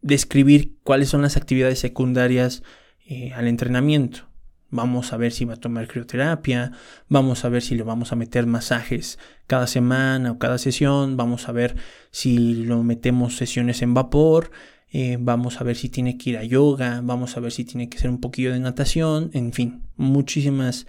describir 0.01 0.77
cuáles 0.84 1.10
son 1.10 1.22
las 1.22 1.38
actividades 1.38 1.79
secundarias 1.79 2.63
eh, 3.05 3.31
al 3.34 3.48
entrenamiento. 3.48 4.27
Vamos 4.70 5.12
a 5.12 5.17
ver 5.17 5.34
si 5.34 5.43
va 5.43 5.55
a 5.55 5.58
tomar 5.58 5.88
crioterapia, 5.88 6.72
vamos 7.10 7.43
a 7.43 7.50
ver 7.50 7.62
si 7.62 7.75
le 7.75 7.84
vamos 7.84 8.13
a 8.13 8.15
meter 8.15 8.46
masajes 8.46 9.20
cada 9.46 9.67
semana 9.67 10.31
o 10.31 10.39
cada 10.39 10.58
sesión, 10.58 11.17
vamos 11.17 11.50
a 11.50 11.51
ver 11.51 11.75
si 12.12 12.63
lo 12.63 12.81
metemos 12.81 13.36
sesiones 13.36 13.81
en 13.81 13.93
vapor, 13.93 14.51
eh, 14.93 15.17
vamos 15.20 15.60
a 15.60 15.65
ver 15.65 15.75
si 15.75 15.89
tiene 15.89 16.17
que 16.17 16.29
ir 16.31 16.38
a 16.38 16.46
yoga, 16.46 17.01
vamos 17.03 17.36
a 17.36 17.41
ver 17.41 17.51
si 17.51 17.65
tiene 17.65 17.89
que 17.89 17.98
hacer 17.98 18.10
un 18.10 18.22
poquillo 18.22 18.53
de 18.53 18.60
natación, 18.60 19.29
en 19.34 19.51
fin, 19.51 19.84
muchísimas 19.98 20.88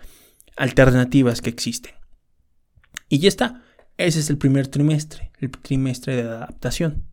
alternativas 0.56 1.40
que 1.40 1.50
existen. 1.50 1.94
Y 3.08 3.18
ya 3.18 3.28
está, 3.28 3.64
ese 3.96 4.20
es 4.20 4.30
el 4.30 4.38
primer 4.38 4.68
trimestre, 4.68 5.32
el 5.40 5.50
trimestre 5.50 6.16
de 6.16 6.22
adaptación. 6.22 7.11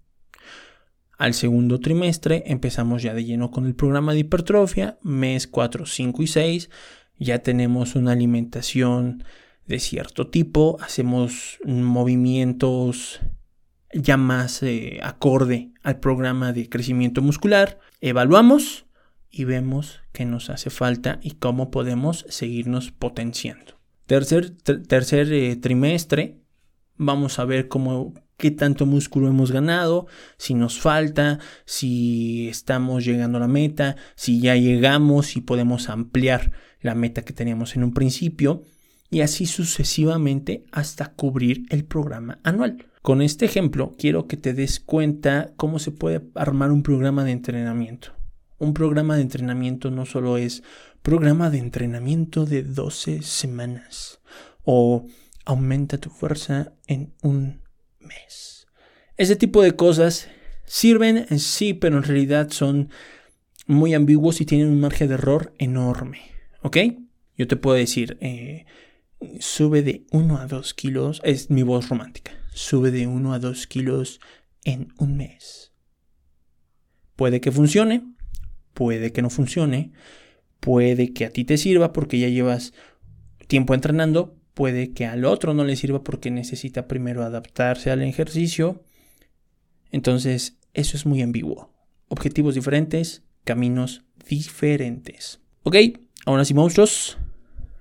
Al 1.20 1.34
segundo 1.34 1.82
trimestre 1.82 2.44
empezamos 2.46 3.04
ya 3.04 3.14
de 3.14 3.26
lleno 3.26 3.52
con 3.52 3.66
el 3.66 3.76
programa 3.76 4.14
de 4.14 4.20
hipertrofia, 4.20 4.98
mes 5.04 5.48
4, 5.48 5.86
5 5.86 6.24
y 6.24 6.28
6. 6.28 6.70
Ya 7.18 7.40
tenemos 7.40 7.96
una 7.96 8.14
alimentación 8.14 9.26
de 9.68 9.80
cierto 9.80 10.30
tipo, 10.30 10.78
hacemos 10.80 11.60
movimientos 11.66 13.20
ya 13.94 14.16
más 14.16 14.64
eh, 14.64 15.02
acorde 15.04 15.74
al 15.84 16.00
programa 16.00 16.54
de 16.54 16.70
crecimiento 16.70 17.22
muscular, 17.22 17.80
evaluamos 18.00 18.86
y 19.30 19.44
vemos 19.44 20.00
qué 20.14 20.24
nos 20.24 20.50
hace 20.50 20.70
falta 20.70 21.20
y 21.22 21.32
cómo 21.32 21.70
podemos 21.70 22.26
seguirnos 22.30 22.92
potenciando. 22.92 23.78
Tercer, 24.06 24.52
tercer 24.52 25.34
eh, 25.34 25.58
trimestre, 25.58 26.39
vamos 27.00 27.40
a 27.40 27.46
ver 27.46 27.68
cómo 27.68 28.14
qué 28.38 28.52
tanto 28.52 28.86
músculo 28.86 29.28
hemos 29.28 29.52
ganado, 29.52 30.08
si 30.38 30.54
nos 30.54 30.80
falta, 30.80 31.40
si 31.66 32.48
estamos 32.48 33.04
llegando 33.04 33.38
a 33.38 33.42
la 33.42 33.48
meta, 33.48 33.96
si 34.16 34.40
ya 34.40 34.56
llegamos, 34.56 35.28
si 35.28 35.42
podemos 35.42 35.90
ampliar 35.90 36.52
la 36.82 36.96
meta 36.96 37.24
que 37.24 37.34
teníamos 37.34 37.76
en 37.76 37.84
un 37.84 37.94
principio 37.94 38.64
y 39.10 39.22
así 39.22 39.46
sucesivamente 39.46 40.64
hasta 40.72 41.12
cubrir 41.12 41.66
el 41.70 41.84
programa 41.84 42.40
anual. 42.44 42.86
Con 43.02 43.22
este 43.22 43.46
ejemplo 43.46 43.96
quiero 43.98 44.28
que 44.28 44.38
te 44.38 44.54
des 44.54 44.80
cuenta 44.80 45.52
cómo 45.58 45.80
se 45.80 45.92
puede 45.92 46.22
armar 46.36 46.72
un 46.72 46.84
programa 46.84 47.24
de 47.24 47.32
entrenamiento. 47.32 48.14
Un 48.58 48.74
programa 48.74 49.16
de 49.16 49.22
entrenamiento 49.22 49.90
no 49.90 50.06
solo 50.06 50.38
es 50.38 50.64
programa 51.02 51.50
de 51.50 51.60
entrenamiento 51.60 52.46
de 52.46 52.64
12 52.64 53.22
semanas 53.22 54.20
o 54.64 55.06
aumenta 55.46 55.98
tu 55.98 56.10
fuerza 56.10 56.74
en 56.88 57.14
un 57.22 57.62
mes. 58.00 58.68
Ese 59.18 59.36
tipo 59.36 59.62
de 59.62 59.76
cosas 59.76 60.30
sirven, 60.66 61.40
sí, 61.40 61.74
pero 61.74 61.98
en 61.98 62.04
realidad 62.04 62.50
son 62.52 62.90
muy 63.68 63.94
ambiguos 63.94 64.42
y 64.42 64.46
tienen 64.46 64.70
un 64.70 64.80
margen 64.80 65.08
de 65.08 65.16
error 65.16 65.54
enorme. 65.58 66.20
¿Ok? 66.62 66.78
Yo 67.38 67.48
te 67.48 67.56
puedo 67.56 67.78
decir, 67.78 68.18
eh, 68.22 68.66
sube 69.40 69.82
de 69.82 70.06
1 70.12 70.38
a 70.38 70.48
2 70.48 70.74
kilos, 70.74 71.22
es 71.24 71.50
mi 71.50 71.64
voz 71.64 71.90
romántica, 71.90 72.32
sube 72.54 72.92
de 72.92 73.08
1 73.08 73.34
a 73.34 73.40
2 73.40 73.68
kilos 73.68 74.20
en 74.64 74.94
un 74.98 75.18
mes. 75.18 75.74
Puede 77.16 77.42
que 77.42 77.52
funcione, 77.52 78.04
puede 78.74 79.12
que 79.12 79.22
no 79.22 79.30
funcione, 79.30 79.92
puede 80.60 81.14
que 81.14 81.26
a 81.26 81.32
ti 81.32 81.46
te 81.46 81.58
sirva 81.58 81.94
porque 81.94 82.20
ya 82.20 82.30
llevas 82.30 82.74
tiempo 83.48 83.74
entrenando, 83.74 84.39
puede 84.60 84.92
que 84.92 85.06
al 85.06 85.24
otro 85.24 85.54
no 85.54 85.64
le 85.64 85.78
sirva 85.78 86.04
porque 86.04 86.32
necesita 86.32 86.86
primero 86.86 87.24
adaptarse 87.24 87.92
al 87.92 88.02
ejercicio. 88.02 88.84
Entonces, 89.90 90.58
eso 90.74 90.98
es 90.98 91.06
muy 91.06 91.22
ambiguo. 91.22 91.72
Objetivos 92.10 92.56
diferentes, 92.56 93.24
caminos 93.46 94.04
diferentes. 94.28 95.40
Ok, 95.64 95.78
ahora 96.26 96.44
sí, 96.44 96.54
monstruos. 96.54 97.18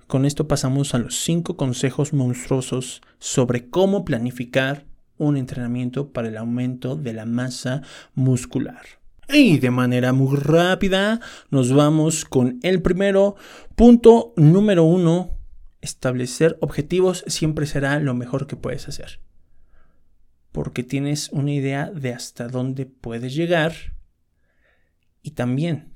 Con 0.06 0.24
esto 0.24 0.46
pasamos 0.46 0.94
a 0.94 0.98
los 0.98 1.18
5 1.24 1.56
consejos 1.56 2.12
monstruosos 2.12 3.02
sobre 3.18 3.68
cómo 3.68 4.04
planificar 4.04 4.86
un 5.16 5.36
entrenamiento 5.36 6.12
para 6.12 6.28
el 6.28 6.36
aumento 6.36 6.94
de 6.94 7.12
la 7.12 7.26
masa 7.26 7.82
muscular. 8.14 8.82
Y 9.28 9.58
de 9.58 9.72
manera 9.72 10.12
muy 10.12 10.36
rápida 10.36 11.20
nos 11.50 11.72
vamos 11.72 12.24
con 12.24 12.60
el 12.62 12.82
primero. 12.82 13.34
Punto 13.74 14.32
número 14.36 14.84
uno 14.84 15.38
establecer 15.80 16.56
objetivos 16.60 17.24
siempre 17.26 17.66
será 17.66 17.98
lo 18.00 18.14
mejor 18.14 18.46
que 18.46 18.56
puedes 18.56 18.88
hacer. 18.88 19.20
Porque 20.52 20.82
tienes 20.82 21.30
una 21.30 21.52
idea 21.52 21.90
de 21.90 22.12
hasta 22.12 22.48
dónde 22.48 22.86
puedes 22.86 23.34
llegar 23.34 23.74
y 25.22 25.32
también 25.32 25.92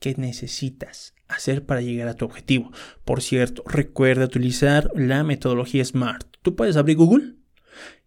qué 0.00 0.14
necesitas 0.16 1.14
hacer 1.28 1.64
para 1.64 1.80
llegar 1.80 2.08
a 2.08 2.14
tu 2.14 2.24
objetivo. 2.24 2.72
Por 3.04 3.22
cierto, 3.22 3.62
recuerda 3.66 4.24
utilizar 4.24 4.90
la 4.94 5.24
metodología 5.24 5.84
SMART. 5.84 6.36
Tú 6.42 6.56
puedes 6.56 6.76
abrir 6.76 6.96
Google 6.96 7.36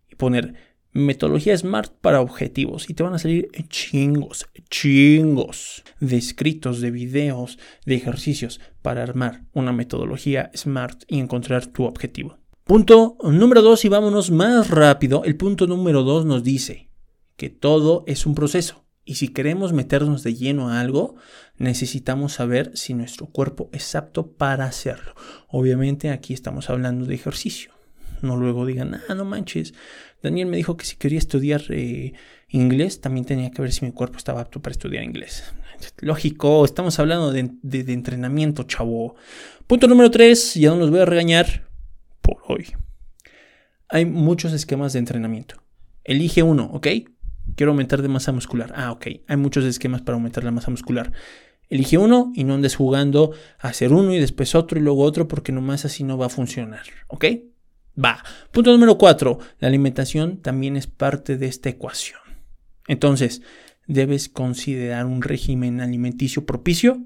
y 0.10 0.16
poner 0.16 0.75
metodología 0.96 1.58
SMART 1.58 1.92
para 2.00 2.22
objetivos 2.22 2.90
y 2.90 2.94
te 2.94 3.04
van 3.04 3.14
a 3.14 3.20
salir 3.20 3.50
chingos, 3.68 4.48
chingos 4.70 5.84
de 6.00 6.16
escritos, 6.16 6.80
de 6.80 6.90
videos, 6.90 7.60
de 7.86 7.96
ejercicios 7.96 8.62
para 8.82 9.04
armar 9.04 9.44
una 9.52 9.74
metodología 9.74 10.52
SMART 10.56 11.04
y 11.10 11.20
encontrar 11.20 11.68
tu 11.68 11.84
objetivo. 11.84 12.40
Punto 12.64 13.18
número 13.24 13.62
dos 13.62 13.84
y 13.84 13.90
vámonos 13.90 14.32
más 14.32 14.70
rápido. 14.70 15.26
El 15.26 15.36
punto 15.36 15.68
número 15.68 16.04
dos 16.04 16.26
nos 16.26 16.44
dice 16.44 16.90
que 17.36 17.50
todo 17.50 18.06
es 18.08 18.26
un 18.26 18.34
proceso 18.34 18.86
y 19.04 19.16
si 19.16 19.28
queremos 19.28 19.74
meternos 19.74 20.24
de 20.24 20.34
lleno 20.34 20.70
a 20.70 20.80
algo, 20.80 21.16
necesitamos 21.58 22.34
saber 22.34 22.72
si 22.74 22.94
nuestro 22.94 23.28
cuerpo 23.28 23.70
es 23.74 23.94
apto 23.96 24.32
para 24.32 24.64
hacerlo. 24.64 25.14
Obviamente 25.50 26.10
aquí 26.10 26.34
estamos 26.34 26.70
hablando 26.70 27.06
de 27.06 27.16
ejercicio. 27.16 27.75
No 28.22 28.38
luego 28.38 28.66
digan, 28.66 29.02
ah, 29.08 29.16
no 29.16 29.26
manches, 29.26 29.74
Daniel 30.26 30.48
me 30.48 30.58
dijo 30.58 30.76
que 30.76 30.86
si 30.86 30.96
quería 30.96 31.20
estudiar 31.20 31.64
eh, 31.70 32.14
inglés, 32.50 33.02
también 33.02 33.26
tenía 33.26 33.52
que 33.52 33.62
ver 33.62 33.72
si 33.72 33.86
mi 33.86 33.92
cuerpo 33.92 34.18
estaba 34.18 34.42
apto 34.42 34.62
para 34.62 34.72
estudiar 34.72 35.04
inglés. 35.04 35.44
Lógico, 36.00 36.66
estamos 36.66 36.98
hablando 37.00 37.32
de, 37.32 37.94
entrenamiento, 37.94 38.64
chavo. 38.64 39.16
Punto 39.68 39.88
número 39.88 40.10
3, 40.10 40.56
ya 40.56 40.70
no 40.70 40.78
los 40.78 40.90
voy 40.90 41.00
a 41.00 41.06
regañar 41.06 41.68
por 42.22 42.38
hoy. 42.48 42.74
Hay 43.90 44.06
muchos 44.06 44.54
esquemas 44.54 44.94
de 44.94 45.00
entrenamiento. 45.00 45.62
Elige 46.04 46.44
uno, 46.44 46.72
¿ok? 46.74 46.88
Quiero 47.56 47.72
aumentar 47.72 48.02
de 48.02 48.08
masa 48.08 48.32
muscular. 48.32 48.74
Ah, 48.76 48.92
ok. 48.92 49.08
Hay 49.28 49.38
muchos 49.38 49.64
esquemas 49.66 50.02
para 50.02 50.16
aumentar 50.16 50.44
la 50.44 50.52
masa 50.52 50.72
muscular. 50.72 51.12
Elige 51.70 51.98
uno 51.98 52.32
y 52.36 52.44
no 52.44 52.56
andes 52.56 52.76
jugando 52.76 53.32
a 53.60 53.70
hacer 53.70 53.92
uno 53.92 54.14
y 54.14 54.20
después 54.20 54.56
otro 54.56 54.80
y 54.80 54.82
luego 54.82 55.04
otro 55.04 55.28
porque 55.28 55.52
nomás 55.52 55.86
así 55.86 56.04
no 56.04 56.18
va 56.18 56.28
a 56.28 56.30
funcionar, 56.30 56.86
¿ok? 57.08 57.26
Va. 58.04 58.24
Punto 58.52 58.72
número 58.72 58.98
4. 58.98 59.40
La 59.60 59.68
alimentación 59.68 60.38
también 60.38 60.76
es 60.76 60.88
parte 60.88 61.38
de 61.38 61.48
esta 61.48 61.70
ecuación. 61.70 62.20
Entonces, 62.88 63.42
debes 63.88 64.30
considerar 64.30 65.06
un 65.06 65.22
régimen 65.22 65.82
alimenticio 65.82 66.46
propicio 66.46 67.06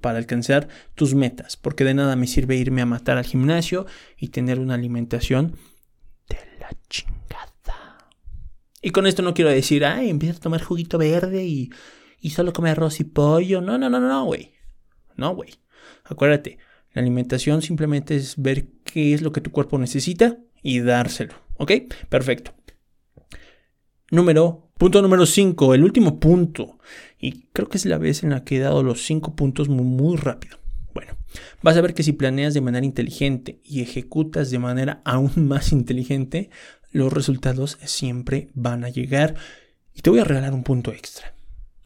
para 0.00 0.18
alcanzar 0.18 0.68
tus 0.94 1.14
metas, 1.14 1.56
porque 1.56 1.84
de 1.84 1.94
nada 1.94 2.14
me 2.14 2.26
sirve 2.26 2.56
irme 2.56 2.82
a 2.82 2.86
matar 2.86 3.18
al 3.18 3.24
gimnasio 3.24 3.86
y 4.16 4.28
tener 4.28 4.60
una 4.60 4.74
alimentación 4.74 5.56
de 6.28 6.38
la 6.60 6.70
chingada. 6.88 7.18
Y 8.80 8.90
con 8.90 9.06
esto 9.06 9.22
no 9.22 9.34
quiero 9.34 9.50
decir, 9.50 9.84
ay, 9.84 10.08
empieza 10.08 10.38
a 10.38 10.40
tomar 10.40 10.62
juguito 10.62 10.98
verde 10.98 11.44
y, 11.44 11.70
y 12.20 12.30
solo 12.30 12.52
comer 12.52 12.72
arroz 12.72 13.00
y 13.00 13.04
pollo. 13.04 13.60
No, 13.60 13.76
no, 13.76 13.90
no, 13.90 13.98
no, 13.98 14.24
güey. 14.24 14.54
No, 15.16 15.34
güey. 15.34 15.50
Acuérdate, 16.04 16.58
la 16.92 17.02
alimentación 17.02 17.60
simplemente 17.60 18.14
es 18.14 18.40
ver 18.40 18.68
qué 18.92 19.14
es 19.14 19.22
lo 19.22 19.32
que 19.32 19.40
tu 19.40 19.50
cuerpo 19.50 19.78
necesita 19.78 20.38
y 20.62 20.80
dárselo. 20.80 21.34
¿Ok? 21.56 21.72
Perfecto. 22.08 22.54
Número, 24.10 24.70
punto 24.78 25.02
número 25.02 25.26
5, 25.26 25.74
el 25.74 25.84
último 25.84 26.18
punto. 26.18 26.78
Y 27.18 27.42
creo 27.52 27.68
que 27.68 27.76
es 27.76 27.84
la 27.84 27.98
vez 27.98 28.22
en 28.22 28.30
la 28.30 28.44
que 28.44 28.56
he 28.56 28.60
dado 28.60 28.82
los 28.82 29.04
5 29.04 29.36
puntos 29.36 29.68
muy, 29.68 29.84
muy 29.84 30.16
rápido. 30.16 30.58
Bueno, 30.94 31.16
vas 31.62 31.76
a 31.76 31.80
ver 31.80 31.94
que 31.94 32.02
si 32.02 32.12
planeas 32.12 32.54
de 32.54 32.60
manera 32.60 32.86
inteligente 32.86 33.60
y 33.64 33.82
ejecutas 33.82 34.50
de 34.50 34.58
manera 34.58 35.02
aún 35.04 35.32
más 35.48 35.72
inteligente, 35.72 36.50
los 36.90 37.12
resultados 37.12 37.78
siempre 37.84 38.48
van 38.54 38.84
a 38.84 38.88
llegar. 38.88 39.34
Y 39.94 40.00
te 40.00 40.10
voy 40.10 40.20
a 40.20 40.24
regalar 40.24 40.54
un 40.54 40.64
punto 40.64 40.92
extra. 40.92 41.34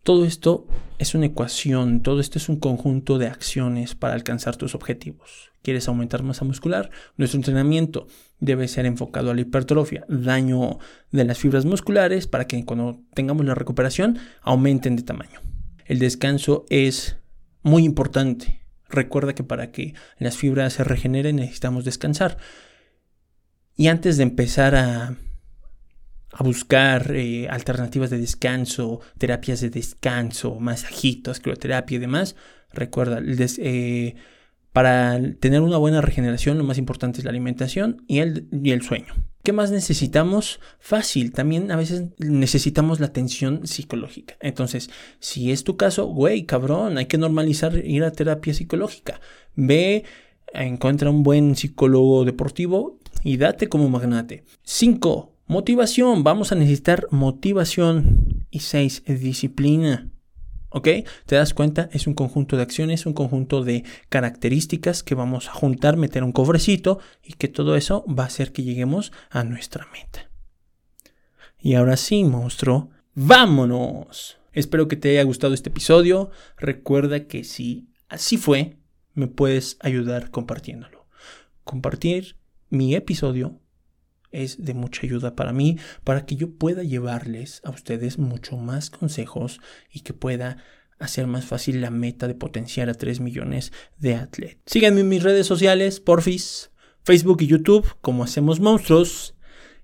Todo 0.03 0.25
esto 0.25 0.67
es 0.99 1.15
una 1.15 1.27
ecuación, 1.27 2.03
todo 2.03 2.19
esto 2.19 2.39
es 2.39 2.49
un 2.49 2.57
conjunto 2.57 3.19
de 3.19 3.29
acciones 3.29 3.95
para 3.95 4.15
alcanzar 4.15 4.57
tus 4.57 4.75
objetivos. 4.75 5.53
¿Quieres 5.63 5.87
aumentar 5.87 6.25
masa 6.25 6.45
muscular? 6.45 6.91
Nuestro 7.17 7.39
entrenamiento 7.39 8.09
debe 8.41 8.67
ser 8.67 8.85
enfocado 8.85 9.31
a 9.31 9.35
la 9.35 9.43
hipertrofia, 9.43 10.05
daño 10.09 10.79
de 11.13 11.25
las 11.25 11.39
fibras 11.39 11.65
musculares 11.65 12.27
para 12.27 12.49
que 12.49 12.65
cuando 12.65 13.01
tengamos 13.15 13.47
la 13.47 13.55
recuperación 13.55 14.19
aumenten 14.43 14.97
de 14.97 15.05
tamaño. 15.05 15.41
el 15.87 16.01
descanso 16.01 16.65
es 16.69 17.19
muy 17.63 17.85
importante. 17.85 18.65
Recuerda 18.89 19.35
que 19.35 19.45
para 19.45 19.71
que 19.71 19.95
las 20.19 20.37
fibras 20.37 20.73
se 20.73 20.85
regeneren 20.85 21.37
necesitamos 21.37 21.85
descansar. 21.85 22.39
Y 23.77 23.87
antes 23.87 24.17
de 24.17 24.25
empezar 24.25 24.75
a, 24.75 25.17
a 26.33 26.43
buscar 26.43 27.15
eh, 27.15 27.49
alternativas 27.49 28.11
de 28.11 28.19
descanso, 28.19 29.01
terapias 29.19 29.61
de 29.61 29.71
descanso, 29.71 30.59
masajitos, 30.59 31.41
crioterapia 31.41 31.97
y 31.97 32.01
demás, 32.01 32.37
recuerda, 32.73 33.21
eh, 33.23 34.15
para 34.73 35.21
tener 35.41 35.61
una 35.61 35.77
buena 35.77 36.01
regeneración 36.01 36.57
lo 36.57 36.65
más 36.65 36.79
importante 36.79 37.19
es 37.19 37.25
la 37.25 37.31
alimentación 37.31 38.05
y 38.09 38.21
el, 38.21 38.49
y 38.51 38.71
el 38.71 38.83
sueño. 38.83 39.15
¿Qué 39.43 39.53
más 39.53 39.73
necesitamos? 39.73 40.61
Fácil, 40.79 41.33
también 41.33 41.73
a 41.73 41.77
veces 41.77 42.05
necesitamos 42.19 43.01
la 43.01 43.07
atención 43.07 43.67
psicológica. 43.67 44.37
Entonces, 44.41 44.89
si 45.19 45.51
es 45.51 45.65
tu 45.65 45.77
caso, 45.77 46.07
güey, 46.07 46.45
cabrón, 46.47 46.97
hay 46.97 47.07
que 47.07 47.19
normalizar 47.19 47.77
ir 47.85 48.05
a 48.05 48.13
terapia 48.13 48.55
psicológica. 48.55 49.21
Ve, 49.57 50.05
encuentra 50.55 51.11
un 51.11 51.25
buen 51.25 51.57
psicólogo 51.57 52.25
deportivo 52.25 53.01
y 53.25 53.37
date 53.37 53.69
como 53.69 53.89
magnate. 53.89 54.45
5. 54.63 55.32
Motivación. 55.47 56.25
Vamos 56.25 56.53
a 56.53 56.55
necesitar 56.55 57.07
motivación. 57.11 58.47
Y 58.51 58.61
6. 58.61 59.05
Disciplina. 59.07 60.11
¿Ok? 60.69 60.89
¿Te 61.27 61.37
das 61.37 61.53
cuenta? 61.53 61.91
Es 61.93 62.07
un 62.07 62.15
conjunto 62.15 62.57
de 62.57 62.63
acciones, 62.63 63.05
un 63.05 63.13
conjunto 63.13 63.63
de 63.63 63.85
características 64.09 65.03
que 65.03 65.15
vamos 65.15 65.49
a 65.49 65.53
juntar, 65.53 65.97
meter 65.97 66.25
un 66.25 66.33
cofrecito 66.33 66.99
y 67.23 67.35
que 67.35 67.49
todo 67.49 67.77
eso 67.77 68.05
va 68.07 68.25
a 68.25 68.27
hacer 68.27 68.53
que 68.53 68.63
lleguemos 68.63 69.13
a 69.31 69.45
nuestra 69.45 69.87
meta. 69.93 70.31
Y 71.59 71.75
ahora 71.75 71.97
sí, 71.97 72.25
monstruo, 72.25 72.91
vámonos. 73.15 74.39
Espero 74.53 74.89
que 74.89 74.97
te 74.97 75.11
haya 75.11 75.23
gustado 75.23 75.55
este 75.55 75.71
episodio. 75.71 76.31
Recuerda 76.57 77.27
que 77.27 77.45
si 77.45 77.89
así 78.09 78.37
fue, 78.37 78.79
me 79.15 79.27
puedes 79.27 79.77
ayudar 79.81 80.31
compartiéndolo. 80.31 81.07
Compartir 81.65 82.37
mi 82.71 82.95
episodio 82.95 83.62
es 84.33 84.65
de 84.65 84.75
mucha 84.75 85.03
ayuda 85.05 85.37
para 85.37 85.53
mí, 85.53 85.79
para 86.05 86.27
que 86.27 86.37
yo 86.37 86.51
pueda 86.51 86.83
llevarles 86.83 87.61
a 87.65 87.71
ustedes 87.71 88.19
mucho 88.19 88.57
más 88.57 88.91
consejos 88.91 89.61
y 89.93 90.01
que 90.01 90.13
pueda 90.15 90.59
hacer 90.99 91.27
más 91.27 91.45
fácil 91.45 91.81
la 91.81 91.91
meta 91.91 92.29
de 92.29 92.35
potenciar 92.35 92.89
a 92.89 92.95
3 92.95 93.21
millones 93.21 93.73
de 93.99 94.15
atletas. 94.15 94.63
Síganme 94.67 95.01
en 95.01 95.09
mis 95.09 95.23
redes 95.23 95.47
sociales, 95.47 96.01
porfis, 96.01 96.71
Facebook 97.05 97.43
y 97.43 97.49
YouTube, 97.49 97.87
como 98.01 98.25
hacemos 98.25 98.61
monstruos, 98.61 99.35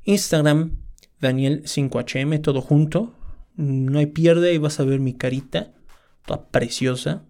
Instagram, 0.04 0.78
Daniel5HM, 1.20 2.40
todo 2.40 2.60
junto. 2.60 3.14
No 3.56 3.98
hay 3.98 4.06
pierde, 4.06 4.54
y 4.54 4.58
vas 4.58 4.78
a 4.78 4.84
ver 4.84 5.00
mi 5.00 5.14
carita, 5.14 5.74
toda 6.24 6.48
preciosa. 6.48 7.24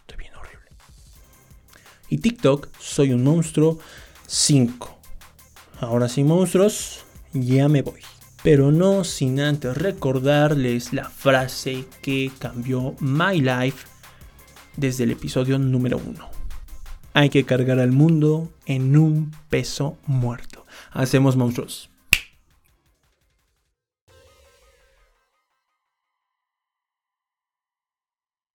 Estoy 0.00 0.16
bien 0.18 0.34
horrible. 0.34 0.70
Y 2.08 2.18
TikTok, 2.18 2.68
soy 2.80 3.12
un 3.12 3.22
monstruo 3.22 3.78
5. 4.26 5.03
Ahora 5.84 6.08
sí, 6.08 6.24
monstruos, 6.24 7.04
ya 7.34 7.68
me 7.68 7.82
voy. 7.82 8.00
Pero 8.42 8.72
no 8.72 9.04
sin 9.04 9.38
antes 9.38 9.76
recordarles 9.76 10.92
la 10.92 11.10
frase 11.10 11.84
que 12.00 12.30
cambió 12.38 12.94
my 13.00 13.40
life 13.40 13.86
desde 14.76 15.04
el 15.04 15.10
episodio 15.10 15.58
número 15.58 15.98
1. 15.98 16.28
Hay 17.12 17.28
que 17.28 17.44
cargar 17.44 17.78
al 17.78 17.92
mundo 17.92 18.50
en 18.66 18.96
un 18.96 19.30
peso 19.50 19.98
muerto. 20.06 20.64
Hacemos 20.90 21.36
monstruos. 21.36 21.90